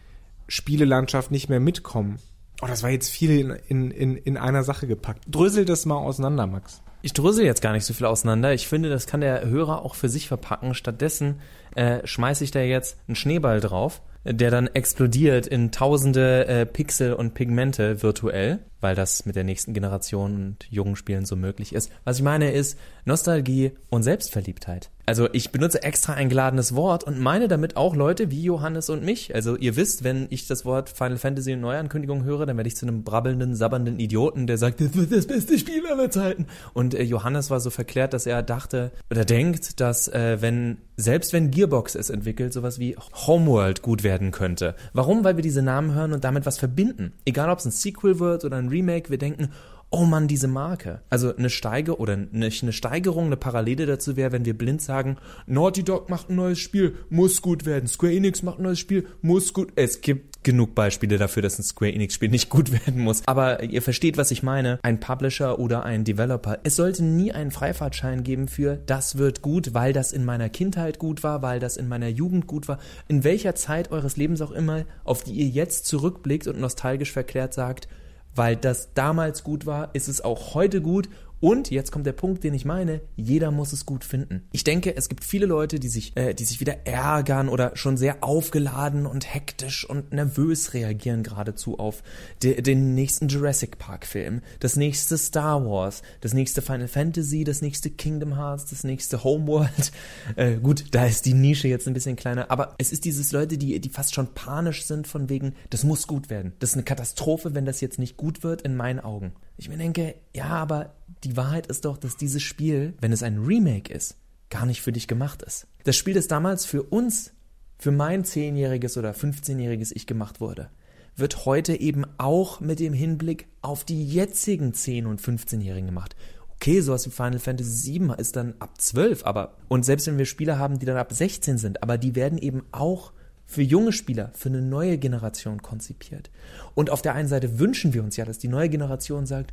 Spielelandschaft 0.49 1.31
nicht 1.31 1.49
mehr 1.49 1.61
mitkommen. 1.61 2.19
Oh, 2.63 2.67
das 2.67 2.83
war 2.83 2.91
jetzt 2.91 3.11
viel 3.11 3.59
in, 3.69 3.91
in, 3.91 4.17
in 4.17 4.37
einer 4.37 4.65
Sache 4.65 4.87
gepackt. 4.87 5.25
Drösel 5.27 5.65
das 5.65 5.87
mal 5.87 5.97
auseinander, 5.97 6.47
Max. 6.47 6.83
Ich 7.03 7.13
drösel 7.13 7.45
jetzt 7.45 7.61
gar 7.61 7.73
nicht 7.73 7.85
so 7.85 7.93
viel 7.93 8.07
auseinander. 8.07 8.55
Ich 8.55 8.67
finde, 8.67 8.89
das 8.89 9.07
kann 9.07 9.21
der 9.21 9.45
Hörer 9.45 9.83
auch 9.83 9.95
für 9.95 10.09
sich 10.09 10.27
verpacken. 10.29 10.75
Stattdessen 10.75 11.41
äh, 11.75 12.07
schmeiße 12.07 12.45
ich 12.45 12.51
da 12.51 12.61
jetzt 12.61 12.97
einen 13.07 13.17
Schneeball 13.17 13.61
drauf, 13.61 14.01
der 14.25 14.51
dann 14.51 14.69
explodiert 14.69 15.47
in 15.47 15.71
tausende 15.71 16.47
äh, 16.47 16.65
Pixel 16.65 17.13
und 17.13 17.35
Pigmente 17.35 18.03
virtuell, 18.03 18.61
weil 18.85 18.95
das 18.95 19.25
mit 19.25 19.35
der 19.35 19.45
nächsten 19.45 19.73
Generation 19.73 20.35
und 20.35 20.67
jungen 20.71 20.95
Spielen 20.95 21.25
so 21.25 21.37
möglich 21.37 21.75
ist. 21.75 21.91
Was 22.05 22.19
ich 22.19 22.23
meine 22.23 22.53
ist 22.53 22.79
Nostalgie 23.07 23.73
und 23.89 24.03
Selbstverliebtheit. 24.03 24.91
Also 25.07 25.29
ich 25.33 25.53
benutze 25.53 25.83
extra 25.83 26.15
ein 26.15 26.31
geladenes 26.31 26.75
Wort 26.75 27.05
und 27.05 27.21
meine 27.21 27.47
damit 27.49 27.77
auch 27.77 27.95
Leute 27.95 28.31
wie 28.31 28.43
Johannes 28.43 28.89
und 28.89 29.05
mich. 29.05 29.35
Also 29.35 29.57
ihr 29.57 29.77
wisst, 29.77 30.03
wenn 30.03 30.27
ich 30.31 30.47
das 30.47 30.65
Wort 30.65 30.89
Final 30.89 31.19
Fantasy 31.19 31.57
Neuankündigung 31.57 32.25
höre, 32.25 32.47
dann 32.47 32.57
werde 32.57 32.69
ich 32.69 32.77
zu 32.77 32.87
einem 32.87 33.05
brabbelnden, 33.05 33.55
sabbernden 33.55 33.99
Idioten, 33.99 34.47
der 34.47 34.57
sagt, 34.57 34.81
das 34.81 34.95
wird 34.95 35.13
das 35.13 35.27
beste 35.27 35.59
Spiel 35.59 35.87
aller 35.87 36.11
Zeiten. 36.11 36.47
Und 36.73 36.95
äh, 36.95 37.03
Johannes 37.03 37.51
war 37.51 37.61
so 37.61 37.71
verklärt, 37.71 38.15
dass 38.15 38.27
er 38.27 38.43
dachte 38.43 38.93
oder 39.11 39.25
denkt, 39.25 39.81
dass 39.81 40.09
äh, 40.09 40.41
wenn 40.41 40.79
selbst 40.97 41.33
wenn 41.33 41.51
Gearbox 41.51 41.97
es 41.97 42.09
entwickelt, 42.09 42.53
sowas 42.53 42.79
wie 42.79 42.97
Homeworld 43.27 43.83
gut 43.83 44.05
werden 44.05 44.31
könnte. 44.31 44.75
Warum? 44.93 45.25
Weil 45.25 45.37
wir 45.37 45.43
diese 45.43 45.63
Namen 45.63 45.95
hören 45.95 46.13
und 46.13 46.25
damit 46.25 46.47
was 46.47 46.59
verbinden. 46.59 47.13
Egal 47.25 47.51
ob 47.51 47.59
es 47.59 47.65
ein 47.65 47.73
Sequel 47.73 48.21
wird 48.21 48.45
oder 48.45 48.57
ein 48.57 48.71
Remake, 48.75 49.11
wir 49.11 49.19
denken, 49.19 49.51
oh 49.95 50.05
Mann, 50.05 50.27
diese 50.27 50.49
Marke. 50.49 51.03
Also 51.09 51.35
eine 51.37 51.51
Steige 51.51 51.99
oder 51.99 52.17
nicht 52.17 52.65
eine 52.65 52.73
Steigerung, 52.73 53.27
eine 53.27 53.37
Parallele 53.37 53.87
dazu 53.87 54.17
wäre, 54.17 54.33
wenn 54.33 54.45
wir 54.45 54.59
blind 54.59 54.83
sagen, 54.83 55.19
Naughty 55.47 55.85
Dog 55.85 56.11
macht 56.11 56.31
ein 56.31 56.35
neues 56.35 56.59
Spiel, 56.59 56.97
muss 57.11 57.43
gut 57.43 57.65
werden. 57.65 57.87
Square 57.87 58.13
Enix 58.13 58.43
macht 58.43 58.59
ein 58.59 58.65
neues 58.65 58.81
Spiel, 58.81 59.07
muss 59.23 59.53
gut. 59.53 59.73
Es 59.77 60.01
gibt 60.01 60.43
genug 60.43 60.75
Beispiele 60.75 61.17
dafür, 61.17 61.43
dass 61.43 61.61
ein 61.61 61.63
Square 61.63 61.93
Enix 61.93 62.15
Spiel 62.15 62.29
nicht 62.29 62.51
gut 62.51 62.73
werden 62.87 63.03
muss. 63.03 63.23
Aber 63.27 63.63
ihr 63.63 63.83
versteht, 63.83 64.17
was 64.17 64.33
ich 64.33 64.43
meine. 64.43 64.81
Ein 64.83 64.99
Publisher 64.99 65.61
oder 65.61 65.85
ein 65.85 66.03
Developer. 66.03 66.59
Es 66.65 66.75
sollte 66.75 67.05
nie 67.05 67.31
einen 67.31 67.53
Freifahrtschein 67.53 68.25
geben 68.25 68.49
für, 68.49 68.77
das 68.87 69.17
wird 69.17 69.43
gut, 69.43 69.75
weil 69.75 69.93
das 69.93 70.13
in 70.13 70.25
meiner 70.25 70.49
Kindheit 70.49 70.99
gut 70.99 71.23
war, 71.23 71.41
weil 71.43 71.61
das 71.61 71.77
in 71.77 71.87
meiner 71.87 72.09
Jugend 72.09 72.49
gut 72.49 72.67
war. 72.67 72.81
In 73.07 73.23
welcher 73.23 73.55
Zeit 73.55 73.93
eures 73.93 74.17
Lebens 74.17 74.43
auch 74.43 74.51
immer, 74.51 74.85
auf 75.05 75.23
die 75.23 75.35
ihr 75.35 75.47
jetzt 75.47 75.87
zurückblickt 75.87 76.49
und 76.49 76.59
nostalgisch 76.59 77.13
verklärt 77.13 77.55
sagt, 77.55 77.87
weil 78.35 78.57
das 78.57 78.93
damals 78.95 79.45
gut 79.45 79.67
war, 79.67 79.95
ist 79.95 80.09
es 80.09 80.21
auch 80.21 80.55
heute 80.55 80.81
gut 80.81 81.09
und 81.45 81.71
jetzt 81.71 81.93
kommt 81.93 82.07
der 82.07 82.15
Punkt, 82.15 82.43
den 82.43 82.55
ich 82.55 82.65
meine, 82.65 83.03
jeder 83.17 83.51
muss 83.51 83.75
es 83.75 83.85
gut 83.85 84.03
finden. 84.03 84.49
Ich 84.53 84.65
denke, 84.65 84.97
es 84.97 85.11
gibt 85.11 85.25
viele 85.25 85.45
Leute, 85.45 85.79
die 85.79 85.91
sich, 85.91 86.17
äh, 86.17 86.33
die 86.33 86.47
sich 86.47 86.59
wieder 86.59 86.87
ärgern 86.87 87.51
oder 87.51 87.77
schon 87.77 87.99
sehr 87.99 88.25
aufgeladen 88.25 89.05
und 89.05 89.35
hektisch 89.35 89.87
und 89.87 90.11
nervös 90.11 90.73
reagieren 90.73 91.23
geradezu 91.23 91.79
auf 91.79 92.03
de 92.43 92.63
den 92.63 92.95
nächsten 92.95 93.29
Jurassic 93.29 93.79
Park 93.79 94.07
Film, 94.07 94.41
das 94.61 94.77
nächste 94.77 95.19
Star 95.19 95.63
Wars, 95.67 96.01
das 96.23 96.33
nächste 96.33 96.63
Final 96.63 96.89
Fantasy, 96.89 97.45
das 97.45 97.61
nächste 97.61 97.91
Kingdom 97.91 98.37
Hearts, 98.39 98.65
das 98.71 98.83
nächste 98.83 99.23
Homeworld. 99.23 99.93
Äh, 100.37 100.57
gut, 100.57 100.87
da 100.93 101.05
ist 101.05 101.27
die 101.27 101.35
Nische 101.35 101.69
jetzt 101.69 101.87
ein 101.87 101.95
bisschen 101.95 102.17
kleiner, 102.17 102.51
aber 102.51 102.75
es 102.79 102.93
ist 102.93 103.05
dieses 103.05 103.33
Leute, 103.33 103.59
die, 103.59 103.79
die 103.79 103.89
fast 103.89 104.15
schon 104.15 104.33
panisch 104.35 104.85
sind 104.85 105.07
von 105.07 105.29
wegen, 105.29 105.55
das 105.71 105.85
muss 105.85 106.07
gut 106.07 106.31
werden. 106.31 106.53
Das 106.59 106.71
ist 106.71 106.77
eine 106.77 106.85
Katastrophe, 106.85 107.55
wenn 107.55 107.67
das 107.67 107.81
jetzt 107.81 107.99
nicht 107.99 108.17
gut 108.17 108.43
wird 108.43 108.63
in 108.63 108.75
meinen 108.75 109.01
Augen. 109.01 109.33
Ich 109.57 109.69
mir 109.69 109.77
denke, 109.77 110.17
ja, 110.35 110.49
aber 110.49 110.95
die 111.23 111.37
Wahrheit 111.37 111.67
ist 111.67 111.85
doch, 111.85 111.97
dass 111.97 112.17
dieses 112.17 112.43
Spiel, 112.43 112.95
wenn 113.01 113.13
es 113.13 113.23
ein 113.23 113.39
Remake 113.39 113.93
ist, 113.93 114.17
gar 114.51 114.67
nicht 114.67 114.83
für 114.83 114.93
dich 114.93 115.09
gemacht 115.09 115.43
ist. 115.43 115.67
Das 115.85 115.97
Spiel, 115.97 116.15
das 116.15 116.29
damals 116.29 116.67
für 116.67 116.83
uns, 116.83 117.33
für 117.79 117.91
mein 117.91 118.25
10-jähriges 118.25 118.99
oder 118.99 119.13
15-jähriges 119.13 119.93
Ich 119.95 120.07
gemacht 120.07 120.41
wurde, 120.41 120.71
wird 121.17 121.45
heute 121.45 121.79
eben 121.79 122.05
auch 122.19 122.61
mit 122.61 122.81
dem 122.81 122.93
Hinblick 122.93 123.47
auf 123.63 123.85
die 123.85 124.07
jetzigen 124.07 124.73
10- 124.73 125.07
und 125.07 125.21
15-Jährigen 125.21 125.87
gemacht. 125.87 126.17
Okay, 126.51 126.81
sowas 126.81 127.07
wie 127.07 127.11
Final 127.11 127.39
Fantasy 127.39 128.01
VII 128.01 128.15
ist 128.17 128.37
dann 128.37 128.55
ab 128.59 128.81
12, 128.81 129.25
aber 129.25 129.57
und 129.69 129.85
selbst 129.85 130.07
wenn 130.07 130.19
wir 130.19 130.25
Spieler 130.25 130.59
haben, 130.59 130.79
die 130.79 130.87
dann 130.87 130.97
ab 130.97 131.13
16 131.13 131.59
sind, 131.59 131.83
aber 131.83 131.99
die 131.99 132.15
werden 132.15 132.39
eben 132.39 132.65
auch 132.73 133.13
für 133.47 133.63
junge 133.63 133.93
Spieler, 133.93 134.31
für 134.35 134.49
eine 134.49 134.63
neue 134.63 134.99
Generation 134.99 135.63
konzipiert. 135.63 136.31
Und 136.75 136.91
auf 136.91 137.03
der 137.03 137.15
einen 137.15 137.29
Seite 137.29 137.59
wünschen 137.59 137.95
wir 137.95 138.03
uns 138.03 138.17
ja, 138.17 138.25
dass 138.25 138.39
die 138.39 138.49
neue 138.49 138.69
Generation 138.69 139.27
sagt, 139.27 139.53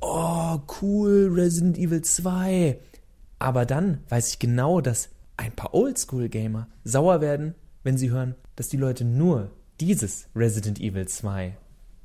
oh, 0.00 0.58
cool, 0.80 1.30
Resident 1.32 1.78
Evil 1.78 2.02
2. 2.02 2.78
Aber 3.38 3.66
dann 3.66 3.98
weiß 4.08 4.28
ich 4.28 4.38
genau, 4.38 4.80
dass 4.80 5.10
ein 5.36 5.52
paar 5.52 5.74
Oldschool-Gamer 5.74 6.68
sauer 6.84 7.20
werden, 7.20 7.54
wenn 7.82 7.98
sie 7.98 8.10
hören, 8.10 8.34
dass 8.56 8.68
die 8.68 8.76
Leute 8.76 9.04
nur 9.04 9.50
dieses 9.80 10.28
Resident 10.34 10.80
Evil 10.80 11.06
2 11.06 11.56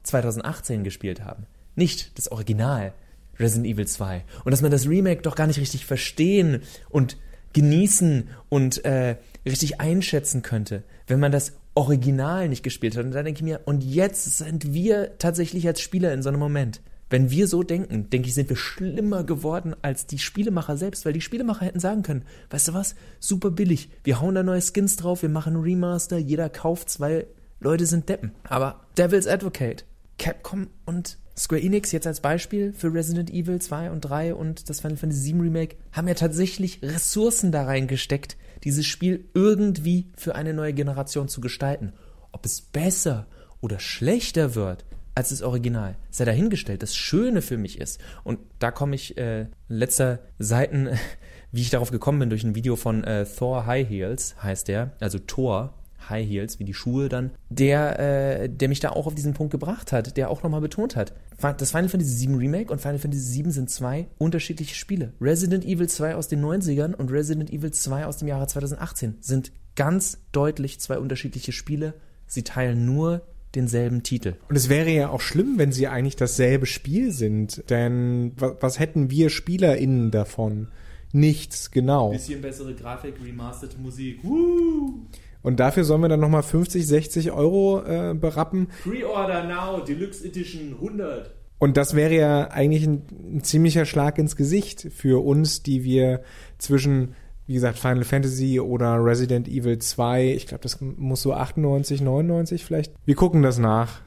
2018 0.03 0.83
gespielt 0.83 1.23
haben. 1.23 1.45
Nicht 1.75 2.17
das 2.17 2.31
Original 2.31 2.93
Resident 3.39 3.67
Evil 3.67 3.87
2. 3.87 4.25
Und 4.43 4.51
dass 4.51 4.61
man 4.61 4.71
das 4.71 4.87
Remake 4.87 5.21
doch 5.21 5.35
gar 5.35 5.47
nicht 5.47 5.59
richtig 5.59 5.85
verstehen 5.85 6.63
und 6.89 7.17
genießen 7.53 8.29
und 8.49 8.83
äh, 8.85 9.17
richtig 9.45 9.79
einschätzen 9.79 10.41
könnte, 10.41 10.83
wenn 11.07 11.19
man 11.19 11.31
das 11.31 11.53
Original 11.75 12.49
nicht 12.49 12.63
gespielt 12.63 12.97
hat. 12.97 13.05
Und 13.05 13.11
da 13.11 13.23
denke 13.23 13.39
ich 13.39 13.43
mir, 13.43 13.61
und 13.65 13.83
jetzt 13.83 14.37
sind 14.37 14.73
wir 14.73 15.17
tatsächlich 15.17 15.65
als 15.67 15.81
Spieler 15.81 16.13
in 16.13 16.21
so 16.21 16.29
einem 16.29 16.39
Moment. 16.39 16.81
Wenn 17.09 17.31
wir 17.31 17.47
so 17.47 17.63
denken, 17.63 18.09
denke 18.09 18.27
ich, 18.27 18.35
sind 18.35 18.49
wir 18.49 18.55
schlimmer 18.55 19.23
geworden 19.23 19.75
als 19.81 20.05
die 20.05 20.19
Spielemacher 20.19 20.77
selbst, 20.77 21.05
weil 21.05 21.13
die 21.13 21.21
Spielemacher 21.21 21.65
hätten 21.65 21.79
sagen 21.79 22.03
können, 22.03 22.23
weißt 22.51 22.67
du 22.67 22.73
was, 22.73 22.95
super 23.19 23.49
billig, 23.49 23.89
wir 24.03 24.21
hauen 24.21 24.35
da 24.35 24.43
neue 24.43 24.61
Skins 24.61 24.95
drauf, 24.95 25.23
wir 25.23 25.29
machen 25.29 25.55
Remaster, 25.55 26.17
jeder 26.17 26.49
kauft's, 26.49 26.99
weil 26.99 27.25
Leute 27.59 27.87
sind 27.87 28.09
Deppen. 28.09 28.31
Aber 28.47 28.81
Devil's 28.97 29.25
Advocate, 29.25 29.85
Capcom 30.19 30.67
und 30.85 31.17
Square 31.39 31.61
Enix 31.61 31.93
jetzt 31.93 32.05
als 32.05 32.19
Beispiel 32.19 32.73
für 32.73 32.93
Resident 32.93 33.29
Evil 33.29 33.61
2 33.61 33.91
und 33.91 34.01
3 34.01 34.35
und 34.35 34.69
das 34.69 34.81
Final 34.81 34.97
Fantasy 34.97 35.31
VII 35.31 35.41
Remake 35.41 35.77
haben 35.93 36.09
ja 36.09 36.13
tatsächlich 36.13 36.79
Ressourcen 36.83 37.53
da 37.53 37.63
reingesteckt, 37.63 38.35
dieses 38.65 38.85
Spiel 38.85 39.23
irgendwie 39.33 40.11
für 40.17 40.35
eine 40.35 40.53
neue 40.53 40.73
Generation 40.73 41.29
zu 41.29 41.39
gestalten. 41.39 41.93
Ob 42.33 42.45
es 42.45 42.59
besser 42.59 43.25
oder 43.61 43.79
schlechter 43.79 44.53
wird, 44.53 44.83
als 45.15 45.29
das 45.29 45.41
Original. 45.41 45.95
Sei 46.09 46.25
dahingestellt. 46.25 46.83
Das 46.83 46.93
Schöne 46.93 47.41
für 47.41 47.57
mich 47.57 47.79
ist, 47.79 48.01
und 48.25 48.39
da 48.59 48.71
komme 48.71 48.95
ich 48.95 49.17
äh, 49.17 49.47
letzter 49.69 50.19
Seiten, 50.39 50.89
wie 51.53 51.61
ich 51.61 51.69
darauf 51.69 51.91
gekommen 51.91 52.19
bin, 52.19 52.29
durch 52.29 52.43
ein 52.43 52.55
Video 52.55 52.75
von 52.75 53.05
äh, 53.05 53.25
Thor 53.25 53.65
High 53.65 53.87
Heels, 53.87 54.35
heißt 54.43 54.67
der, 54.67 54.91
also 54.99 55.19
Thor 55.19 55.73
High 56.07 56.27
Heels, 56.27 56.59
wie 56.59 56.65
die 56.65 56.73
Schuhe 56.73 57.09
dann, 57.09 57.31
der, 57.49 57.99
äh, 57.99 58.49
der 58.49 58.69
mich 58.69 58.79
da 58.79 58.89
auch 58.89 59.07
auf 59.07 59.15
diesen 59.15 59.33
Punkt 59.33 59.51
gebracht 59.51 59.91
hat, 59.91 60.17
der 60.17 60.29
auch 60.29 60.43
nochmal 60.43 60.61
betont 60.61 60.95
hat. 60.95 61.13
Das 61.57 61.71
Final 61.71 61.89
Fantasy 61.89 62.27
VII 62.27 62.35
Remake 62.35 62.71
und 62.71 62.79
Final 62.79 62.99
Fantasy 62.99 63.43
VII 63.43 63.51
sind 63.51 63.69
zwei 63.69 64.07
unterschiedliche 64.17 64.75
Spiele. 64.75 65.13
Resident 65.21 65.65
Evil 65.65 65.87
2 65.87 66.15
aus 66.15 66.27
den 66.27 66.43
90ern 66.43 66.93
und 66.93 67.11
Resident 67.11 67.51
Evil 67.51 67.71
2 67.71 68.05
aus 68.05 68.17
dem 68.17 68.27
Jahre 68.27 68.47
2018 68.47 69.15
sind 69.21 69.51
ganz 69.75 70.19
deutlich 70.31 70.79
zwei 70.79 70.99
unterschiedliche 70.99 71.51
Spiele. 71.51 71.93
Sie 72.27 72.43
teilen 72.43 72.85
nur 72.85 73.21
denselben 73.55 74.03
Titel. 74.03 74.35
Und 74.49 74.55
es 74.55 74.69
wäre 74.69 74.89
ja 74.91 75.09
auch 75.09 75.21
schlimm, 75.21 75.57
wenn 75.57 75.71
sie 75.71 75.87
eigentlich 75.87 76.15
dasselbe 76.15 76.65
Spiel 76.65 77.11
sind, 77.11 77.63
denn 77.69 78.33
was, 78.35 78.79
hätten 78.79 79.09
wir 79.09 79.29
SpielerInnen 79.29 80.11
davon? 80.11 80.67
Nichts, 81.11 81.71
genau. 81.71 82.11
Bisschen 82.11 82.41
bessere 82.41 82.75
Grafik, 82.75 83.15
remastered 83.23 83.79
Musik. 83.79 84.23
Woo! 84.23 85.07
Und 85.49 85.59
dafür 85.59 85.83
sollen 85.83 86.01
wir 86.01 86.09
dann 86.09 86.19
nochmal 86.19 86.43
50, 86.43 86.85
60 86.85 87.31
Euro 87.31 87.81
äh, 87.81 88.13
berappen. 88.13 88.67
Pre-Order 88.83 89.45
now, 89.45 89.83
Deluxe 89.83 90.23
Edition 90.23 90.75
100. 90.75 91.31
Und 91.57 91.75
das 91.75 91.95
wäre 91.95 92.13
ja 92.13 92.51
eigentlich 92.51 92.85
ein, 92.85 93.01
ein 93.33 93.43
ziemlicher 93.43 93.85
Schlag 93.85 94.19
ins 94.19 94.35
Gesicht 94.35 94.89
für 94.95 95.25
uns, 95.25 95.63
die 95.63 95.83
wir 95.83 96.21
zwischen 96.59 97.15
wie 97.47 97.55
gesagt, 97.55 97.79
Final 97.79 98.03
Fantasy 98.03 98.59
oder 98.59 99.03
Resident 99.03 99.47
Evil 99.47 99.79
2. 99.79 100.33
Ich 100.35 100.45
glaube, 100.45 100.61
das 100.61 100.79
muss 100.81 101.23
so 101.23 101.33
98, 101.33 101.99
99 101.99 102.63
vielleicht. 102.63 102.93
Wir 103.05 103.15
gucken 103.15 103.41
das 103.41 103.57
nach. 103.57 104.01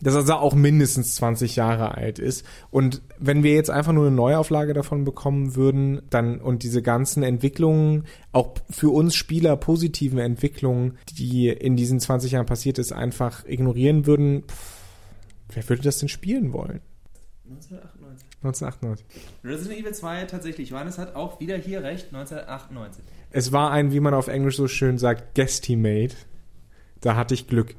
Dass 0.00 0.14
also 0.14 0.34
auch 0.34 0.54
mindestens 0.54 1.16
20 1.16 1.56
Jahre 1.56 1.96
alt 1.96 2.18
ist. 2.18 2.44
Und 2.70 3.02
wenn 3.18 3.42
wir 3.42 3.54
jetzt 3.54 3.70
einfach 3.70 3.92
nur 3.92 4.06
eine 4.06 4.14
Neuauflage 4.14 4.72
davon 4.72 5.04
bekommen 5.04 5.56
würden, 5.56 6.02
dann 6.10 6.40
und 6.40 6.62
diese 6.62 6.82
ganzen 6.82 7.22
Entwicklungen, 7.22 8.04
auch 8.32 8.54
für 8.70 8.90
uns 8.90 9.14
Spieler 9.14 9.56
positiven 9.56 10.18
Entwicklungen, 10.18 10.98
die 11.18 11.48
in 11.48 11.76
diesen 11.76 12.00
20 12.00 12.32
Jahren 12.32 12.46
passiert 12.46 12.78
ist, 12.78 12.92
einfach 12.92 13.44
ignorieren 13.46 14.06
würden, 14.06 14.44
pff, 14.46 14.78
wer 15.52 15.68
würde 15.68 15.82
das 15.82 15.98
denn 15.98 16.08
spielen 16.08 16.52
wollen? 16.52 16.80
1998. 17.48 18.28
1998. 18.42 19.06
Resident 19.42 19.80
Evil 19.80 19.94
2 19.94 20.24
tatsächlich. 20.24 20.70
Johannes 20.70 20.98
hat 20.98 21.16
auch 21.16 21.40
wieder 21.40 21.56
hier 21.56 21.82
recht, 21.82 22.06
1998. 22.14 23.02
Es 23.30 23.52
war 23.52 23.72
ein, 23.72 23.92
wie 23.92 24.00
man 24.00 24.14
auf 24.14 24.28
Englisch 24.28 24.56
so 24.56 24.68
schön 24.68 24.98
sagt, 24.98 25.34
Guestimate. 25.34 26.14
Da 27.00 27.16
hatte 27.16 27.34
ich 27.34 27.46
Glück. 27.46 27.74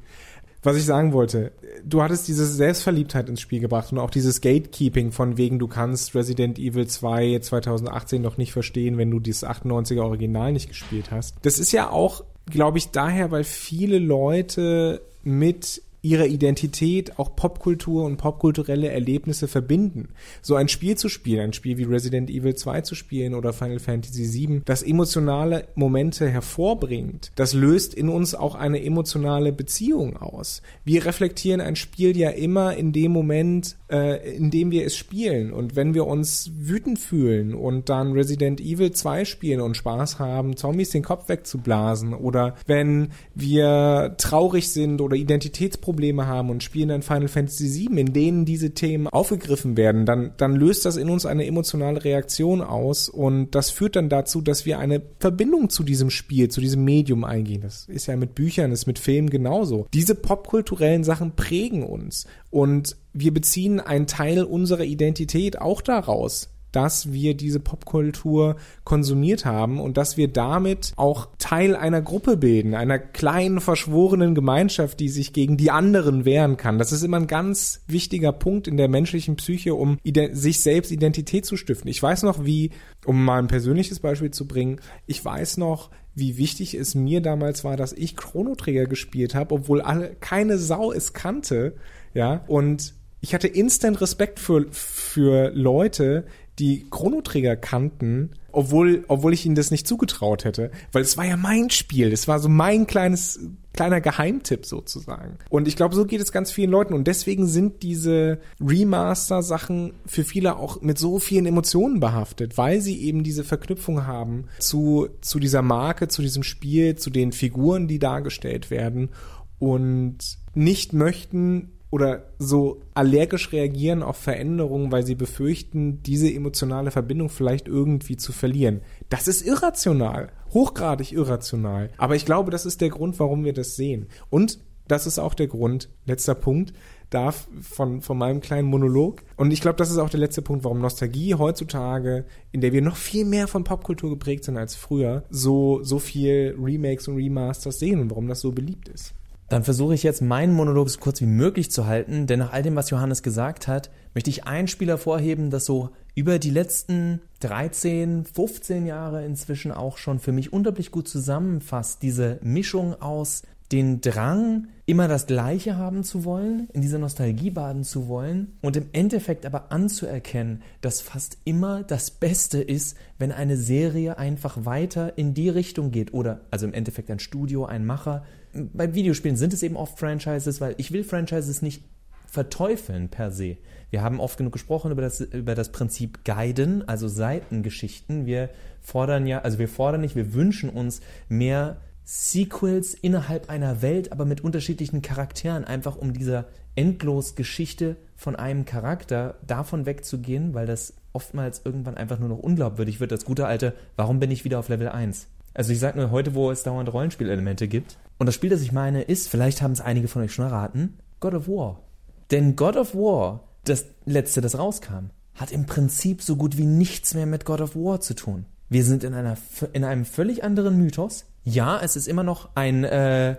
Was 0.62 0.76
ich 0.76 0.84
sagen 0.84 1.12
wollte, 1.12 1.52
du 1.84 2.02
hattest 2.02 2.28
diese 2.28 2.46
Selbstverliebtheit 2.46 3.28
ins 3.28 3.40
Spiel 3.40 3.60
gebracht 3.60 3.92
und 3.92 3.98
auch 3.98 4.10
dieses 4.10 4.40
Gatekeeping 4.40 5.10
von 5.10 5.38
wegen, 5.38 5.58
du 5.58 5.68
kannst 5.68 6.14
Resident 6.14 6.58
Evil 6.58 6.86
2 6.86 7.38
2018 7.38 8.20
noch 8.20 8.36
nicht 8.36 8.52
verstehen, 8.52 8.98
wenn 8.98 9.10
du 9.10 9.20
dieses 9.20 9.44
98er 9.44 10.02
Original 10.02 10.52
nicht 10.52 10.68
gespielt 10.68 11.10
hast. 11.10 11.36
Das 11.42 11.58
ist 11.58 11.72
ja 11.72 11.88
auch, 11.88 12.24
glaube 12.46 12.78
ich, 12.78 12.90
daher, 12.90 13.30
weil 13.30 13.44
viele 13.44 13.98
Leute 13.98 15.00
mit 15.22 15.82
ihrer 16.02 16.26
Identität 16.26 17.18
auch 17.18 17.36
Popkultur 17.36 18.04
und 18.04 18.16
popkulturelle 18.16 18.88
Erlebnisse 18.88 19.48
verbinden. 19.48 20.08
So 20.42 20.54
ein 20.54 20.68
Spiel 20.68 20.96
zu 20.96 21.08
spielen, 21.08 21.40
ein 21.40 21.52
Spiel 21.52 21.78
wie 21.78 21.84
Resident 21.84 22.30
Evil 22.30 22.54
2 22.54 22.80
zu 22.82 22.94
spielen 22.94 23.34
oder 23.34 23.52
Final 23.52 23.78
Fantasy 23.78 24.32
VII, 24.32 24.62
das 24.64 24.82
emotionale 24.82 25.68
Momente 25.74 26.28
hervorbringt, 26.28 27.32
das 27.34 27.52
löst 27.52 27.94
in 27.94 28.08
uns 28.08 28.34
auch 28.34 28.54
eine 28.54 28.82
emotionale 28.82 29.52
Beziehung 29.52 30.16
aus. 30.16 30.62
Wir 30.84 31.04
reflektieren 31.04 31.60
ein 31.60 31.76
Spiel 31.76 32.16
ja 32.16 32.30
immer 32.30 32.74
in 32.76 32.92
dem 32.92 33.12
Moment, 33.12 33.76
äh, 33.90 34.36
in 34.36 34.50
dem 34.50 34.70
wir 34.70 34.86
es 34.86 34.96
spielen. 34.96 35.52
Und 35.52 35.76
wenn 35.76 35.94
wir 35.94 36.06
uns 36.06 36.50
wütend 36.56 36.98
fühlen 36.98 37.54
und 37.54 37.88
dann 37.88 38.12
Resident 38.12 38.60
Evil 38.60 38.92
2 38.92 39.24
spielen 39.24 39.60
und 39.60 39.76
Spaß 39.76 40.18
haben, 40.18 40.56
Zombies 40.56 40.90
den 40.90 41.02
Kopf 41.02 41.28
wegzublasen 41.28 42.14
oder 42.14 42.56
wenn 42.66 43.10
wir 43.34 44.14
traurig 44.18 44.70
sind 44.70 45.00
oder 45.00 45.16
Identitätsprobleme 45.16 45.89
haben 46.26 46.50
und 46.50 46.62
spielen 46.62 46.88
dann 46.88 47.02
Final 47.02 47.28
Fantasy 47.28 47.88
VII, 47.88 48.00
in 48.00 48.12
denen 48.12 48.44
diese 48.44 48.72
Themen 48.72 49.08
aufgegriffen 49.08 49.76
werden, 49.76 50.06
dann, 50.06 50.32
dann 50.36 50.54
löst 50.54 50.84
das 50.84 50.96
in 50.96 51.10
uns 51.10 51.26
eine 51.26 51.46
emotionale 51.46 52.04
Reaktion 52.04 52.62
aus 52.62 53.08
und 53.08 53.54
das 53.54 53.70
führt 53.70 53.96
dann 53.96 54.08
dazu, 54.08 54.40
dass 54.40 54.66
wir 54.66 54.78
eine 54.78 55.02
Verbindung 55.18 55.70
zu 55.70 55.82
diesem 55.82 56.10
Spiel, 56.10 56.48
zu 56.48 56.60
diesem 56.60 56.84
Medium 56.84 57.24
eingehen. 57.24 57.62
Das 57.62 57.86
ist 57.88 58.06
ja 58.06 58.16
mit 58.16 58.34
Büchern, 58.34 58.72
ist 58.72 58.86
mit 58.86 58.98
Filmen 58.98 59.30
genauso. 59.30 59.86
Diese 59.92 60.14
popkulturellen 60.14 61.04
Sachen 61.04 61.36
prägen 61.36 61.82
uns 61.82 62.26
und 62.50 62.96
wir 63.12 63.34
beziehen 63.34 63.80
einen 63.80 64.06
Teil 64.06 64.44
unserer 64.44 64.84
Identität 64.84 65.60
auch 65.60 65.80
daraus 65.80 66.50
dass 66.72 67.12
wir 67.12 67.34
diese 67.34 67.60
Popkultur 67.60 68.56
konsumiert 68.84 69.44
haben 69.44 69.80
und 69.80 69.96
dass 69.96 70.16
wir 70.16 70.28
damit 70.28 70.92
auch 70.96 71.28
Teil 71.38 71.76
einer 71.76 72.02
Gruppe 72.02 72.36
bilden, 72.36 72.74
einer 72.74 72.98
kleinen 72.98 73.60
verschworenen 73.60 74.34
Gemeinschaft, 74.34 75.00
die 75.00 75.08
sich 75.08 75.32
gegen 75.32 75.56
die 75.56 75.70
anderen 75.70 76.24
wehren 76.24 76.56
kann. 76.56 76.78
Das 76.78 76.92
ist 76.92 77.02
immer 77.02 77.18
ein 77.18 77.26
ganz 77.26 77.82
wichtiger 77.86 78.32
Punkt 78.32 78.68
in 78.68 78.76
der 78.76 78.88
menschlichen 78.88 79.36
Psyche, 79.36 79.74
um 79.74 79.98
sich 80.32 80.60
selbst 80.60 80.92
Identität 80.92 81.44
zu 81.46 81.56
stiften. 81.56 81.90
Ich 81.90 82.02
weiß 82.02 82.22
noch, 82.22 82.44
wie, 82.44 82.70
um 83.04 83.24
mal 83.24 83.38
ein 83.38 83.48
persönliches 83.48 84.00
Beispiel 84.00 84.30
zu 84.30 84.46
bringen, 84.46 84.80
ich 85.06 85.24
weiß 85.24 85.56
noch, 85.56 85.90
wie 86.14 86.36
wichtig 86.36 86.74
es 86.74 86.94
mir 86.94 87.20
damals 87.20 87.64
war, 87.64 87.76
dass 87.76 87.92
ich 87.92 88.16
Chrono 88.16 88.54
Trigger 88.54 88.86
gespielt 88.86 89.34
habe, 89.34 89.54
obwohl 89.54 89.80
alle 89.80 90.16
keine 90.20 90.58
Sau 90.58 90.92
es 90.92 91.12
kannte, 91.12 91.74
ja, 92.14 92.44
und 92.48 92.94
ich 93.20 93.34
hatte 93.34 93.48
instant 93.48 94.00
Respekt 94.00 94.38
für, 94.38 94.66
für 94.70 95.50
Leute, 95.50 96.24
die 96.60 96.86
Chronoträger 96.90 97.56
kannten, 97.56 98.30
obwohl, 98.52 99.04
obwohl 99.08 99.32
ich 99.32 99.46
ihnen 99.46 99.54
das 99.54 99.70
nicht 99.70 99.86
zugetraut 99.86 100.44
hätte, 100.44 100.70
weil 100.92 101.02
es 101.02 101.16
war 101.16 101.24
ja 101.24 101.36
mein 101.36 101.70
Spiel, 101.70 102.12
es 102.12 102.28
war 102.28 102.38
so 102.38 102.48
mein 102.48 102.86
kleines, 102.86 103.40
kleiner 103.72 104.00
Geheimtipp 104.00 104.66
sozusagen. 104.66 105.38
Und 105.48 105.68
ich 105.68 105.76
glaube, 105.76 105.94
so 105.94 106.04
geht 106.04 106.20
es 106.20 106.32
ganz 106.32 106.50
vielen 106.50 106.70
Leuten. 106.70 106.92
Und 106.92 107.06
deswegen 107.06 107.46
sind 107.46 107.82
diese 107.82 108.40
Remaster-Sachen 108.60 109.94
für 110.04 110.24
viele 110.24 110.56
auch 110.56 110.82
mit 110.82 110.98
so 110.98 111.18
vielen 111.18 111.46
Emotionen 111.46 112.00
behaftet, 112.00 112.58
weil 112.58 112.80
sie 112.80 113.00
eben 113.00 113.22
diese 113.22 113.44
Verknüpfung 113.44 114.06
haben 114.06 114.44
zu, 114.58 115.08
zu 115.20 115.38
dieser 115.38 115.62
Marke, 115.62 116.08
zu 116.08 116.20
diesem 116.20 116.42
Spiel, 116.42 116.96
zu 116.96 117.10
den 117.10 117.32
Figuren, 117.32 117.88
die 117.88 117.98
dargestellt 117.98 118.70
werden. 118.70 119.10
Und 119.58 120.18
nicht 120.54 120.92
möchten, 120.92 121.70
oder 121.90 122.26
so 122.38 122.82
allergisch 122.94 123.52
reagieren 123.52 124.02
auf 124.02 124.16
Veränderungen, 124.16 124.92
weil 124.92 125.04
sie 125.04 125.16
befürchten, 125.16 126.02
diese 126.02 126.32
emotionale 126.32 126.90
Verbindung 126.90 127.28
vielleicht 127.28 127.66
irgendwie 127.66 128.16
zu 128.16 128.32
verlieren. 128.32 128.80
Das 129.08 129.28
ist 129.28 129.42
irrational, 129.42 130.30
hochgradig 130.52 131.12
irrational. 131.12 131.90
Aber 131.98 132.14
ich 132.14 132.24
glaube, 132.24 132.50
das 132.50 132.64
ist 132.64 132.80
der 132.80 132.90
Grund, 132.90 133.18
warum 133.18 133.44
wir 133.44 133.52
das 133.52 133.74
sehen. 133.74 134.06
Und 134.30 134.60
das 134.86 135.06
ist 135.06 135.18
auch 135.18 135.34
der 135.34 135.46
Grund, 135.46 135.88
letzter 136.04 136.34
Punkt, 136.34 136.72
darf 137.10 137.48
von, 137.60 138.00
von 138.00 138.18
meinem 138.18 138.40
kleinen 138.40 138.68
Monolog. 138.68 139.22
Und 139.36 139.52
ich 139.52 139.60
glaube, 139.60 139.76
das 139.76 139.90
ist 139.90 139.98
auch 139.98 140.10
der 140.10 140.20
letzte 140.20 140.42
Punkt, 140.42 140.64
warum 140.64 140.80
Nostalgie 140.80 141.34
heutzutage, 141.34 142.24
in 142.52 142.60
der 142.60 142.72
wir 142.72 142.82
noch 142.82 142.96
viel 142.96 143.24
mehr 143.24 143.46
von 143.46 143.64
Popkultur 143.64 144.10
geprägt 144.10 144.44
sind 144.44 144.56
als 144.56 144.74
früher, 144.74 145.24
so, 145.30 145.82
so 145.82 145.98
viel 145.98 146.56
Remakes 146.58 147.08
und 147.08 147.16
Remasters 147.16 147.78
sehen 147.78 148.00
und 148.00 148.10
warum 148.10 148.28
das 148.28 148.40
so 148.40 148.52
beliebt 148.52 148.88
ist. 148.88 149.14
Dann 149.50 149.64
versuche 149.64 149.94
ich 149.94 150.04
jetzt 150.04 150.22
meinen 150.22 150.54
Monolog 150.54 150.88
so 150.90 151.00
kurz 151.00 151.20
wie 151.20 151.26
möglich 151.26 151.72
zu 151.72 151.86
halten, 151.86 152.28
denn 152.28 152.38
nach 152.38 152.52
all 152.52 152.62
dem, 152.62 152.76
was 152.76 152.88
Johannes 152.88 153.24
gesagt 153.24 153.66
hat, 153.66 153.90
möchte 154.14 154.30
ich 154.30 154.44
einen 154.44 154.68
Spieler 154.68 154.96
vorheben, 154.96 155.50
das 155.50 155.64
so 155.64 155.90
über 156.14 156.38
die 156.38 156.50
letzten 156.50 157.20
13, 157.40 158.26
15 158.26 158.86
Jahre 158.86 159.24
inzwischen 159.24 159.72
auch 159.72 159.98
schon 159.98 160.20
für 160.20 160.30
mich 160.30 160.52
unglaublich 160.52 160.92
gut 160.92 161.08
zusammenfasst. 161.08 162.00
Diese 162.02 162.38
Mischung 162.42 163.02
aus 163.02 163.42
den 163.72 164.00
Drang, 164.00 164.68
immer 164.86 165.08
das 165.08 165.26
Gleiche 165.26 165.76
haben 165.76 166.04
zu 166.04 166.24
wollen, 166.24 166.68
in 166.72 166.80
dieser 166.80 166.98
Nostalgie 166.98 167.50
baden 167.50 167.82
zu 167.84 168.08
wollen 168.08 168.56
und 168.62 168.76
im 168.76 168.86
Endeffekt 168.92 169.46
aber 169.46 169.72
anzuerkennen, 169.72 170.62
dass 170.80 171.00
fast 171.00 171.38
immer 171.44 171.84
das 171.84 172.10
Beste 172.10 172.60
ist, 172.60 172.96
wenn 173.18 173.30
eine 173.30 173.56
Serie 173.56 174.18
einfach 174.18 174.64
weiter 174.64 175.18
in 175.18 175.34
die 175.34 175.48
Richtung 175.48 175.90
geht 175.90 176.12
oder 176.14 176.40
also 176.50 176.66
im 176.66 176.74
Endeffekt 176.74 177.10
ein 177.10 177.20
Studio, 177.20 177.64
ein 177.64 177.84
Macher. 177.84 178.24
Bei 178.52 178.94
Videospielen 178.94 179.36
sind 179.36 179.52
es 179.52 179.62
eben 179.62 179.76
oft 179.76 179.98
Franchises, 179.98 180.60
weil 180.60 180.74
ich 180.78 180.92
will 180.92 181.04
Franchises 181.04 181.62
nicht 181.62 181.84
verteufeln 182.26 183.08
per 183.08 183.30
se. 183.30 183.56
Wir 183.90 184.02
haben 184.02 184.20
oft 184.20 184.38
genug 184.38 184.52
gesprochen 184.52 184.92
über 184.92 185.02
das, 185.02 185.20
über 185.20 185.54
das 185.54 185.72
Prinzip 185.72 186.24
Guiden, 186.24 186.86
also 186.88 187.08
Seitengeschichten. 187.08 188.24
Wir 188.24 188.50
fordern 188.80 189.26
ja, 189.26 189.40
also 189.40 189.58
wir 189.58 189.68
fordern 189.68 190.00
nicht, 190.00 190.16
wir 190.16 190.32
wünschen 190.32 190.70
uns 190.70 191.00
mehr 191.28 191.78
Sequels 192.04 192.94
innerhalb 192.94 193.50
einer 193.50 193.82
Welt, 193.82 194.12
aber 194.12 194.24
mit 194.24 194.42
unterschiedlichen 194.42 195.02
Charakteren, 195.02 195.64
einfach 195.64 195.96
um 195.96 196.12
dieser 196.12 196.46
endlos 196.74 197.34
Geschichte 197.34 197.96
von 198.16 198.36
einem 198.36 198.64
Charakter 198.64 199.36
davon 199.46 199.86
wegzugehen, 199.86 200.54
weil 200.54 200.66
das 200.66 200.94
oftmals 201.12 201.62
irgendwann 201.64 201.96
einfach 201.96 202.18
nur 202.18 202.28
noch 202.28 202.38
unglaubwürdig 202.38 203.00
wird. 203.00 203.12
Das 203.12 203.24
gute 203.24 203.46
alte, 203.46 203.74
warum 203.96 204.20
bin 204.20 204.30
ich 204.30 204.44
wieder 204.44 204.58
auf 204.58 204.68
Level 204.68 204.88
1? 204.88 205.28
Also 205.54 205.72
ich 205.72 205.80
sage 205.80 205.98
nur 205.98 206.10
heute, 206.10 206.34
wo 206.34 206.50
es 206.50 206.62
dauernd 206.62 206.92
Rollenspielelemente 206.92 207.68
gibt. 207.68 207.98
Und 208.18 208.26
das 208.26 208.34
Spiel, 208.34 208.50
das 208.50 208.62
ich 208.62 208.72
meine, 208.72 209.02
ist, 209.02 209.28
vielleicht 209.28 209.62
haben 209.62 209.72
es 209.72 209.80
einige 209.80 210.08
von 210.08 210.22
euch 210.22 210.32
schon 210.32 210.44
erraten, 210.44 210.98
God 211.20 211.34
of 211.34 211.48
War. 211.48 211.82
Denn 212.30 212.56
God 212.56 212.76
of 212.76 212.94
War, 212.94 213.48
das 213.64 213.86
letzte, 214.04 214.40
das 214.40 214.58
rauskam, 214.58 215.10
hat 215.34 215.52
im 215.52 215.66
Prinzip 215.66 216.22
so 216.22 216.36
gut 216.36 216.56
wie 216.56 216.66
nichts 216.66 217.14
mehr 217.14 217.26
mit 217.26 217.44
God 217.44 217.60
of 217.60 217.74
War 217.74 218.00
zu 218.00 218.14
tun. 218.14 218.44
Wir 218.68 218.84
sind 218.84 219.02
in, 219.02 219.14
einer, 219.14 219.36
in 219.72 219.84
einem 219.84 220.04
völlig 220.04 220.44
anderen 220.44 220.76
Mythos. 220.76 221.24
Ja, 221.42 221.80
es 221.82 221.96
ist 221.96 222.06
immer 222.06 222.22
noch 222.22 222.50
ein 222.54 222.84
äh, 222.84 223.36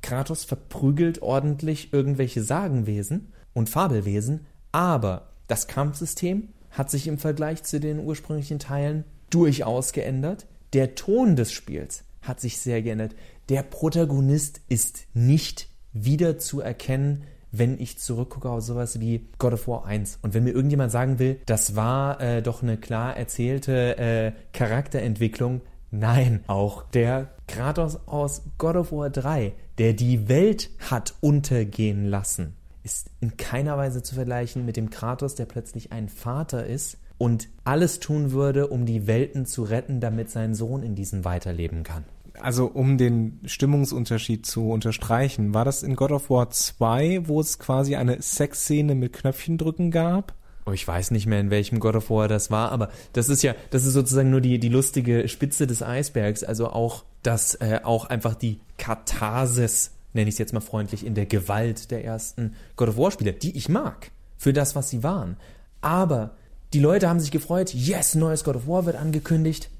Kratos 0.00 0.44
verprügelt 0.44 1.22
ordentlich 1.22 1.92
irgendwelche 1.92 2.42
Sagenwesen 2.42 3.32
und 3.54 3.70
Fabelwesen, 3.70 4.46
aber 4.72 5.28
das 5.46 5.68
Kampfsystem 5.68 6.48
hat 6.70 6.90
sich 6.90 7.06
im 7.06 7.18
Vergleich 7.18 7.62
zu 7.62 7.78
den 7.78 8.00
ursprünglichen 8.00 8.58
Teilen 8.58 9.04
durchaus 9.30 9.92
geändert. 9.92 10.46
Der 10.72 10.94
Ton 10.94 11.36
des 11.36 11.52
Spiels 11.52 12.04
hat 12.22 12.40
sich 12.40 12.58
sehr 12.58 12.82
geändert. 12.82 13.14
Der 13.48 13.62
Protagonist 13.62 14.60
ist 14.68 15.06
nicht 15.14 15.68
wieder 15.92 16.38
zu 16.38 16.60
erkennen 16.60 17.24
wenn 17.52 17.78
ich 17.78 17.98
zurückgucke 17.98 18.48
auf 18.48 18.62
sowas 18.62 18.98
wie 18.98 19.28
God 19.38 19.52
of 19.52 19.68
War 19.68 19.84
1. 19.84 20.18
Und 20.22 20.34
wenn 20.34 20.44
mir 20.44 20.52
irgendjemand 20.52 20.90
sagen 20.90 21.18
will, 21.18 21.38
das 21.46 21.76
war 21.76 22.20
äh, 22.20 22.42
doch 22.42 22.62
eine 22.62 22.78
klar 22.78 23.16
erzählte 23.16 23.98
äh, 23.98 24.32
Charakterentwicklung, 24.52 25.60
nein, 25.90 26.42
auch 26.46 26.82
der 26.90 27.28
Kratos 27.46 28.08
aus 28.08 28.42
God 28.56 28.76
of 28.76 28.92
War 28.92 29.10
3, 29.10 29.52
der 29.78 29.92
die 29.92 30.28
Welt 30.28 30.70
hat 30.90 31.14
untergehen 31.20 32.06
lassen, 32.06 32.56
ist 32.82 33.10
in 33.20 33.36
keiner 33.36 33.76
Weise 33.76 34.02
zu 34.02 34.14
vergleichen 34.14 34.64
mit 34.64 34.76
dem 34.76 34.88
Kratos, 34.88 35.34
der 35.34 35.44
plötzlich 35.44 35.92
ein 35.92 36.08
Vater 36.08 36.66
ist 36.66 36.96
und 37.22 37.48
alles 37.62 38.00
tun 38.00 38.32
würde, 38.32 38.66
um 38.66 38.84
die 38.84 39.06
Welten 39.06 39.46
zu 39.46 39.62
retten, 39.62 40.00
damit 40.00 40.28
sein 40.28 40.56
Sohn 40.56 40.82
in 40.82 40.96
diesen 40.96 41.24
weiterleben 41.24 41.84
kann 41.84 42.04
also 42.40 42.66
um 42.66 42.98
den 42.98 43.38
Stimmungsunterschied 43.44 44.44
zu 44.44 44.70
unterstreichen, 44.70 45.54
war 45.54 45.64
das 45.64 45.84
in 45.84 45.94
God 45.94 46.10
of 46.10 46.28
War 46.28 46.50
2, 46.50 47.28
wo 47.28 47.40
es 47.40 47.60
quasi 47.60 47.94
eine 47.94 48.20
Sexszene 48.20 48.96
mit 48.96 49.12
Knöpfchen 49.12 49.58
drücken 49.58 49.92
gab? 49.92 50.34
Oh, 50.66 50.72
ich 50.72 50.88
weiß 50.88 51.12
nicht 51.12 51.26
mehr, 51.26 51.38
in 51.38 51.50
welchem 51.50 51.78
God 51.78 51.94
of 51.94 52.10
War 52.10 52.26
das 52.26 52.50
war, 52.50 52.72
aber 52.72 52.88
das 53.12 53.28
ist 53.28 53.42
ja, 53.42 53.54
das 53.70 53.84
ist 53.84 53.92
sozusagen 53.92 54.30
nur 54.30 54.40
die, 54.40 54.58
die 54.58 54.70
lustige 54.70 55.28
Spitze 55.28 55.68
des 55.68 55.82
Eisbergs, 55.82 56.42
also 56.42 56.70
auch, 56.70 57.04
dass 57.22 57.54
äh, 57.56 57.80
auch 57.84 58.06
einfach 58.06 58.34
die 58.34 58.58
Katharsis, 58.78 59.92
nenne 60.14 60.28
ich 60.28 60.34
es 60.36 60.38
jetzt 60.38 60.54
mal 60.54 60.60
freundlich, 60.60 61.06
in 61.06 61.14
der 61.14 61.26
Gewalt 61.26 61.92
der 61.92 62.04
ersten 62.04 62.54
God 62.74 62.88
of 62.88 62.96
War 62.96 63.12
Spiele, 63.12 63.34
die 63.34 63.56
ich 63.56 63.68
mag, 63.68 64.10
für 64.36 64.52
das, 64.52 64.74
was 64.74 64.90
sie 64.90 65.04
waren. 65.04 65.36
Aber 65.82 66.34
die 66.72 66.80
Leute 66.80 67.08
haben 67.08 67.20
sich 67.20 67.30
gefreut, 67.30 67.74
yes, 67.74 68.14
neues 68.14 68.44
God 68.44 68.56
of 68.56 68.66
War 68.66 68.86
wird 68.86 68.96
angekündigt, 68.96 69.70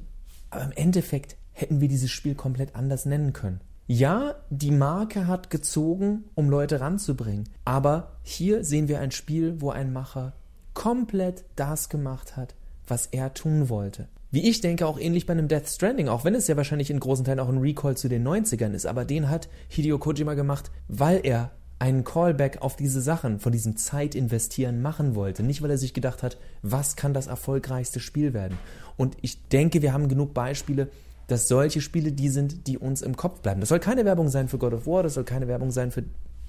aber 0.50 0.64
im 0.64 0.72
Endeffekt 0.72 1.37
hätten 1.52 1.81
wir 1.81 1.88
dieses 1.88 2.11
Spiel 2.11 2.35
komplett 2.35 2.74
anders 2.74 3.07
nennen 3.07 3.33
können. 3.33 3.61
Ja, 3.87 4.37
die 4.50 4.70
Marke 4.70 5.26
hat 5.26 5.50
gezogen, 5.50 6.24
um 6.35 6.50
Leute 6.50 6.81
ranzubringen, 6.81 7.48
aber 7.64 8.12
hier 8.22 8.64
sehen 8.64 8.88
wir 8.88 9.00
ein 9.00 9.11
Spiel, 9.11 9.61
wo 9.61 9.70
ein 9.70 9.92
Macher 9.92 10.35
komplett 10.74 11.44
das 11.57 11.88
gemacht 11.88 12.37
hat, 12.37 12.55
was 12.87 13.07
er 13.07 13.35
tun 13.35 13.68
wollte. 13.68 14.09
Wie 14.31 14.48
ich 14.48 14.61
denke, 14.61 14.87
auch 14.87 14.98
ähnlich 14.98 15.26
bei 15.26 15.33
einem 15.33 15.48
Death 15.48 15.68
Stranding, 15.68 16.09
auch 16.09 16.24
wenn 16.24 16.35
es 16.35 16.46
ja 16.46 16.57
wahrscheinlich 16.57 16.90
in 16.90 17.00
großen 17.00 17.24
Teilen 17.24 17.40
auch 17.40 17.48
ein 17.48 17.59
Recall 17.59 17.96
zu 17.96 18.09
den 18.09 18.26
90ern 18.26 18.72
ist, 18.72 18.87
aber 18.87 19.05
den 19.05 19.28
hat 19.28 19.48
Hideo 19.68 19.98
Kojima 19.98 20.35
gemacht, 20.35 20.70
weil 20.88 21.20
er 21.22 21.50
einen 21.83 22.05
Callback 22.05 22.62
auf 22.62 22.77
diese 22.77 23.01
Sachen, 23.01 23.40
von 23.40 23.51
diesem 23.51 23.77
Zeitinvestieren 23.77 24.83
machen 24.83 25.16
wollte. 25.16 25.42
Nicht, 25.42 25.62
weil 25.62 25.71
er 25.73 25.79
sich 25.79 25.92
gedacht 25.92 26.23
hat, 26.23 26.38
was 26.62 26.95
kann 26.95 27.12
das 27.12 27.27
erfolgreichste 27.27 27.99
Spiel 27.99 28.33
werden. 28.33 28.57
Und 28.97 29.16
ich 29.21 29.49
denke, 29.49 29.83
wir 29.83 29.92
haben 29.92 30.07
genug 30.07 30.33
Beispiele, 30.33 30.90
dass 31.27 31.49
solche 31.49 31.81
Spiele 31.81 32.12
die 32.12 32.29
sind, 32.29 32.68
die 32.68 32.79
uns 32.79 33.03
im 33.03 33.16
Kopf 33.16 33.40
bleiben. 33.40 33.59
Das 33.59 33.68
soll 33.68 33.81
keine 33.81 34.05
Werbung 34.05 34.29
sein 34.29 34.47
für 34.47 34.59
God 34.59 34.75
of 34.75 34.87
War, 34.87 35.03
das 35.03 35.14
soll 35.14 35.25
keine 35.25 35.49
Werbung 35.49 35.73
sein 35.73 35.90
für 35.90 36.05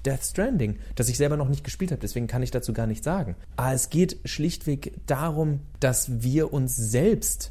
Death 0.06 0.22
Stranding, 0.22 0.78
das 0.94 1.08
ich 1.08 1.16
selber 1.16 1.36
noch 1.36 1.48
nicht 1.48 1.64
gespielt 1.64 1.90
habe, 1.90 2.00
deswegen 2.00 2.28
kann 2.28 2.44
ich 2.44 2.52
dazu 2.52 2.72
gar 2.72 2.86
nichts 2.86 3.04
sagen. 3.04 3.34
Aber 3.56 3.72
es 3.72 3.90
geht 3.90 4.20
schlichtweg 4.24 4.92
darum, 5.06 5.62
dass 5.80 6.22
wir 6.22 6.52
uns 6.52 6.76
selbst 6.76 7.50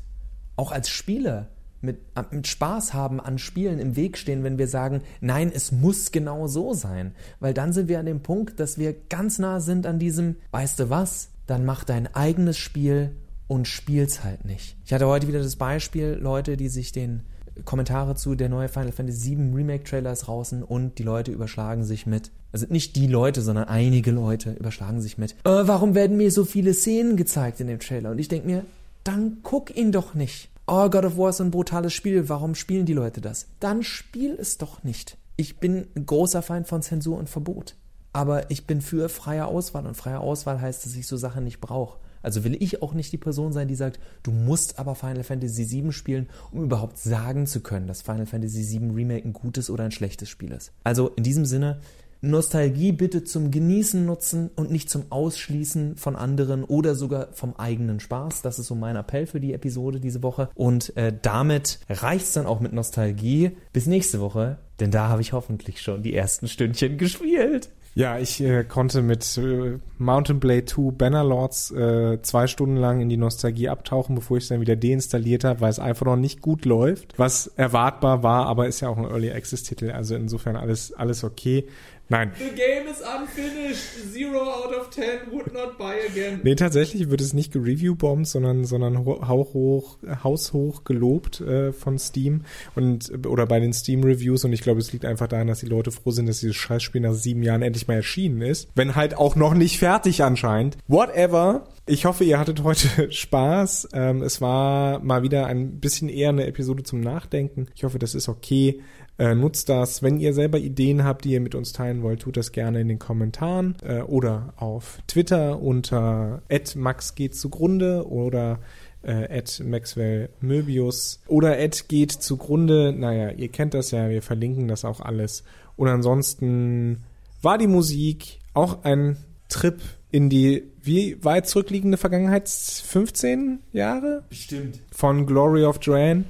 auch 0.56 0.72
als 0.72 0.88
Spieler 0.89 1.50
mit, 1.84 2.00
mit 2.32 2.48
Spaß 2.48 2.93
haben 2.93 3.19
an 3.19 3.38
Spielen 3.38 3.80
im 3.80 3.96
Weg 3.96 4.17
stehen, 4.17 4.43
wenn 4.43 4.58
wir 4.58 4.67
sagen, 4.67 5.02
nein, 5.22 5.52
es 5.54 5.72
muss 5.72 6.12
genau 6.12 6.48
so 6.48 6.74
sein. 6.74 7.13
Weil 7.39 7.54
dann 7.54 7.74
sind 7.74 7.88
wir 7.89 8.00
an 8.00 8.06
dem 8.06 8.22
Punkt, 8.22 8.60
dass 8.60 8.78
wir 8.78 8.96
ganz 9.10 9.39
nah 9.39 9.60
sind 9.60 9.86
an 9.86 10.00
diesem, 10.00 10.38
weißt 10.52 10.80
du 10.80 10.89
was, 10.89 11.30
dann 11.46 11.65
mach 11.65 11.84
dein 11.84 12.13
eigenes 12.13 12.58
Spiel 12.58 13.12
und 13.48 13.67
spiel's 13.67 14.24
halt 14.24 14.46
nicht. 14.46 14.78
Ich 14.86 14.93
hatte 14.93 15.08
heute 15.08 15.28
wieder 15.28 15.41
das 15.41 15.58
Beispiel, 15.58 16.17
Leute, 16.19 16.58
die 16.58 16.69
sich 16.69 16.91
den 16.91 17.24
Kommentare 17.65 18.15
zu 18.15 18.36
der 18.36 18.50
neue 18.50 18.67
Final 18.67 18.91
Fantasy 18.91 19.38
VII 19.38 19.54
Remake 19.54 19.84
Trailer 19.84 20.13
ist 20.13 20.22
draußen 20.22 20.63
und 20.63 20.98
die 20.98 21.04
Leute 21.04 21.32
überschlagen 21.32 21.84
sich 21.84 22.06
mit, 22.06 22.32
also 22.52 22.65
nicht 22.69 22.96
die 22.96 23.08
Leute, 23.08 23.41
sondern 23.41 23.65
einige 23.65 24.12
Leute 24.12 24.54
überschlagen 24.54 25.02
sich 25.02 25.17
mit, 25.17 25.34
äh, 25.43 25.50
warum 25.50 25.93
werden 25.93 26.17
mir 26.17 26.32
so 26.32 26.46
viele 26.46 26.74
Szenen 26.74 27.15
gezeigt 27.15 27.60
in 27.60 27.67
dem 27.67 27.80
Trailer? 27.80 28.12
Und 28.12 28.19
ich 28.19 28.28
denke 28.28 28.48
mir, 28.48 28.65
dann 29.04 29.38
guck 29.43 29.76
ihn 29.76 29.91
doch 29.91 30.13
nicht. 30.13 30.50
Oh, 30.65 30.89
God 30.89 31.04
of 31.04 31.17
War 31.17 31.30
ist 31.30 31.41
ein 31.41 31.52
brutales 31.52 31.91
Spiel, 31.91 32.30
warum 32.30 32.56
spielen 32.56 32.86
die 32.86 32.93
Leute 32.93 33.19
das? 33.19 33.47
Dann 33.60 33.84
spiel 33.84 34.38
es 34.39 34.58
doch 34.58 34.82
nicht. 34.84 35.17
Ich 35.36 35.58
bin 35.58 35.88
ein 35.93 36.06
großer 36.06 36.41
Feind 36.41 36.69
von 36.69 36.82
Zensur 36.82 37.17
und 37.17 37.28
Verbot. 37.28 37.76
Aber 38.13 38.49
ich 38.49 38.65
bin 38.65 38.80
für 38.80 39.10
freie 39.10 39.45
Auswahl 39.45 39.86
und 39.86 39.97
freie 39.97 40.19
Auswahl 40.19 40.62
heißt, 40.62 40.86
dass 40.86 40.95
ich 40.95 41.06
so 41.06 41.17
Sachen 41.17 41.43
nicht 41.43 41.60
brauche. 41.60 41.99
Also 42.21 42.45
will 42.45 42.56
ich 42.63 42.82
auch 42.82 42.93
nicht 42.93 43.12
die 43.12 43.17
Person 43.17 43.52
sein, 43.52 43.67
die 43.67 43.76
sagt, 43.76 43.99
du 44.23 44.32
musst 44.32 44.80
aber 44.80 44.95
Final 44.95 45.26
Fantasy 45.26 45.69
VII 45.69 45.91
spielen, 45.91 46.30
um 46.54 46.63
überhaupt 46.63 46.97
sagen 46.97 47.45
zu 47.45 47.60
können, 47.60 47.88
dass 47.88 48.02
Final 48.02 48.26
Fantasy 48.26 48.80
VII 48.80 48.91
Remake 48.91 49.28
ein 49.28 49.34
gutes 49.34 49.69
oder 49.69 49.84
ein 49.84 49.91
schlechtes 49.91 50.30
Spiel 50.30 50.54
ist. 50.54 50.71
Also 50.86 51.10
in 51.10 51.23
diesem 51.23 51.45
Sinne, 51.45 51.82
Nostalgie 52.23 52.93
bitte 52.93 53.25
zum 53.25 53.51
Genießen 53.51 54.05
nutzen 54.05 54.49
und 54.55 54.71
nicht 54.71 54.89
zum 54.89 55.03
Ausschließen 55.09 55.97
von 55.97 56.15
anderen 56.15 56.63
oder 56.63 56.95
sogar 56.95 57.27
vom 57.33 57.53
eigenen 57.57 57.99
Spaß. 57.99 58.41
Das 58.41 58.59
ist 58.59 58.67
so 58.67 58.75
mein 58.75 58.95
Appell 58.95 59.25
für 59.25 59.41
die 59.41 59.53
Episode 59.53 59.99
diese 59.99 60.23
Woche. 60.23 60.49
Und 60.55 60.95
äh, 60.95 61.13
damit 61.21 61.79
reicht's 61.89 62.31
dann 62.31 62.45
auch 62.45 62.62
mit 62.62 62.71
Nostalgie. 62.71 63.51
Bis 63.73 63.88
nächste 63.88 64.21
Woche, 64.21 64.57
denn 64.79 64.89
da 64.89 65.09
habe 65.09 65.21
ich 65.21 65.33
hoffentlich 65.33 65.81
schon 65.81 66.01
die 66.01 66.15
ersten 66.15 66.47
Stündchen 66.47 66.97
gespielt. 66.97 67.69
Ja, 67.95 68.17
ich 68.17 68.41
äh, 68.41 68.63
konnte 68.63 69.03
mit 69.03 69.38
äh, 69.38 69.77
Mountain 69.99 70.39
Blade 70.39 70.65
2 70.65 70.91
Bannerlords 70.91 71.69
äh, 71.71 72.19
zwei 72.23 72.47
Stunden 72.47 72.77
lang 72.77 73.01
in 73.01 73.09
die 73.09 73.17
Nostalgie 73.17 73.69
abtauchen, 73.69 74.15
bevor 74.15 74.38
ich 74.38 74.45
es 74.45 74.47
dann 74.49 74.62
wieder 74.62 74.75
deinstalliert 74.75 75.43
habe, 75.43 75.62
weil 75.62 75.69
es 75.69 75.77
einfach 75.77 76.07
noch 76.07 76.15
nicht 76.15 76.41
gut 76.41 76.65
läuft. 76.65 77.13
Was 77.17 77.47
erwartbar 77.55 78.23
war, 78.23 78.47
aber 78.47 78.67
ist 78.67 78.79
ja 78.79 78.89
auch 78.89 78.97
ein 78.97 79.05
Early 79.05 79.31
Access 79.31 79.62
Titel, 79.62 79.91
also 79.91 80.15
insofern 80.15 80.55
alles, 80.55 80.91
alles 80.93 81.23
okay. 81.23 81.67
Nein. 82.10 82.32
The 82.38 82.50
game 82.50 82.88
is 82.92 83.02
unfinished. 83.02 84.12
Zero 84.12 84.42
out 84.42 84.76
of 84.76 84.89
ten 84.89 85.32
would 85.32 85.54
not 85.54 85.78
buy 85.78 85.96
again. 86.08 86.42
Nee, 86.44 86.56
tatsächlich 86.56 87.10
wird 87.10 87.22
es 87.22 87.34
nicht 87.34 87.54
gereview-bombt, 87.54 88.28
sondern, 88.28 88.66
sondern 88.66 89.06
hauchhoch, 89.06 89.98
haushoch 90.24 90.84
gelobt 90.84 91.42
äh, 91.42 91.72
von 91.72 91.98
Steam 91.98 92.42
und 92.76 93.26
oder 93.26 93.46
bei 93.46 93.60
den 93.60 93.74
Steam-Reviews 93.74 94.44
und 94.44 94.54
ich 94.54 94.62
glaube, 94.62 94.80
es 94.80 94.92
liegt 94.92 95.06
einfach 95.06 95.28
daran, 95.28 95.48
dass 95.48 95.62
die 95.62 95.66
Leute 95.66 95.92
froh 95.92 96.12
sind, 96.12 96.28
dass 96.28 96.42
dieses 96.42 96.56
Scheißspiel 96.56 97.02
nach 97.02 97.13
sieben 97.13 97.42
Jahren 97.42 97.62
endlich 97.62 97.88
mal 97.88 97.96
erschienen 97.96 98.42
ist. 98.42 98.70
Wenn 98.76 98.96
halt 98.96 99.18
auch 99.18 99.36
noch 99.36 99.54
nicht 99.54 99.80
fertig 99.80 100.24
anscheinend. 100.24 100.78
Whatever. 100.88 101.68
Ich 101.86 102.06
hoffe, 102.06 102.24
ihr 102.24 102.39
hattet 102.39 102.63
heute 102.63 103.12
Spaß. 103.12 103.89
Ähm, 103.94 104.22
es 104.22 104.39
war 104.39 105.00
mal 105.00 105.24
wieder 105.24 105.48
ein 105.48 105.80
bisschen 105.80 106.10
eher 106.10 106.30
eine 106.30 106.46
Episode 106.46 106.84
zum 106.84 107.02
Nachdenken. 107.02 107.68
Ich 107.76 107.84
hoffe, 107.84 108.00
das 108.00 108.16
ist 108.16 108.30
okay. 108.30 108.82
Äh, 109.19 109.36
nutzt 109.36 109.69
das. 109.69 110.02
Wenn 110.02 110.19
ihr 110.19 110.34
selber 110.34 110.58
Ideen 110.58 111.04
habt, 111.04 111.26
die 111.26 111.32
ihr 111.32 111.41
mit 111.41 111.54
uns 111.54 111.71
teilen 111.71 112.02
wollt, 112.02 112.21
tut 112.21 112.36
das 112.36 112.52
gerne 112.52 112.82
in 112.82 112.88
den 112.88 112.99
Kommentaren 112.99 113.76
äh, 113.84 114.02
oder 114.02 114.54
auf 114.58 114.99
Twitter 115.08 115.62
unter 115.62 116.41
@max 116.76 117.13
geht 117.13 117.36
zugrunde 117.36 118.08
oder 118.08 118.60
äh, 119.04 119.43
Maxwell 119.63 120.30
Möbius 120.41 121.21
oder 121.28 121.56
geht 121.88 122.12
zugrunde. 122.12 122.93
Naja, 122.93 123.32
ihr 123.32 123.49
kennt 123.49 123.73
das 123.73 123.91
ja, 123.91 124.10
wir 124.10 124.21
verlinken 124.21 124.67
das 124.67 124.86
auch 124.86 124.99
alles. 124.99 125.43
Und 125.76 125.89
ansonsten 125.89 127.04
war 127.41 127.58
die 127.58 127.67
Musik 127.67 128.39
auch 128.54 128.84
ein 128.84 129.17
Trip 129.49 129.80
in 130.10 130.30
die 130.30 130.63
wie 130.82 131.23
weit 131.23 131.47
zurückliegende 131.47 131.97
Vergangenheit? 131.97 132.49
15 132.49 133.60
Jahre? 133.71 134.23
Bestimmt. 134.30 134.80
Von 134.91 135.26
Glory 135.26 135.65
of 135.65 135.80
Dran. 135.80 136.26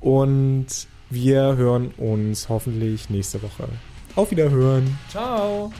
Und 0.00 0.66
wir 1.10 1.56
hören 1.56 1.92
uns 1.98 2.48
hoffentlich 2.48 3.10
nächste 3.10 3.42
Woche. 3.42 3.68
Auf 4.14 4.30
Wiederhören. 4.30 4.98
Ciao. 5.08 5.72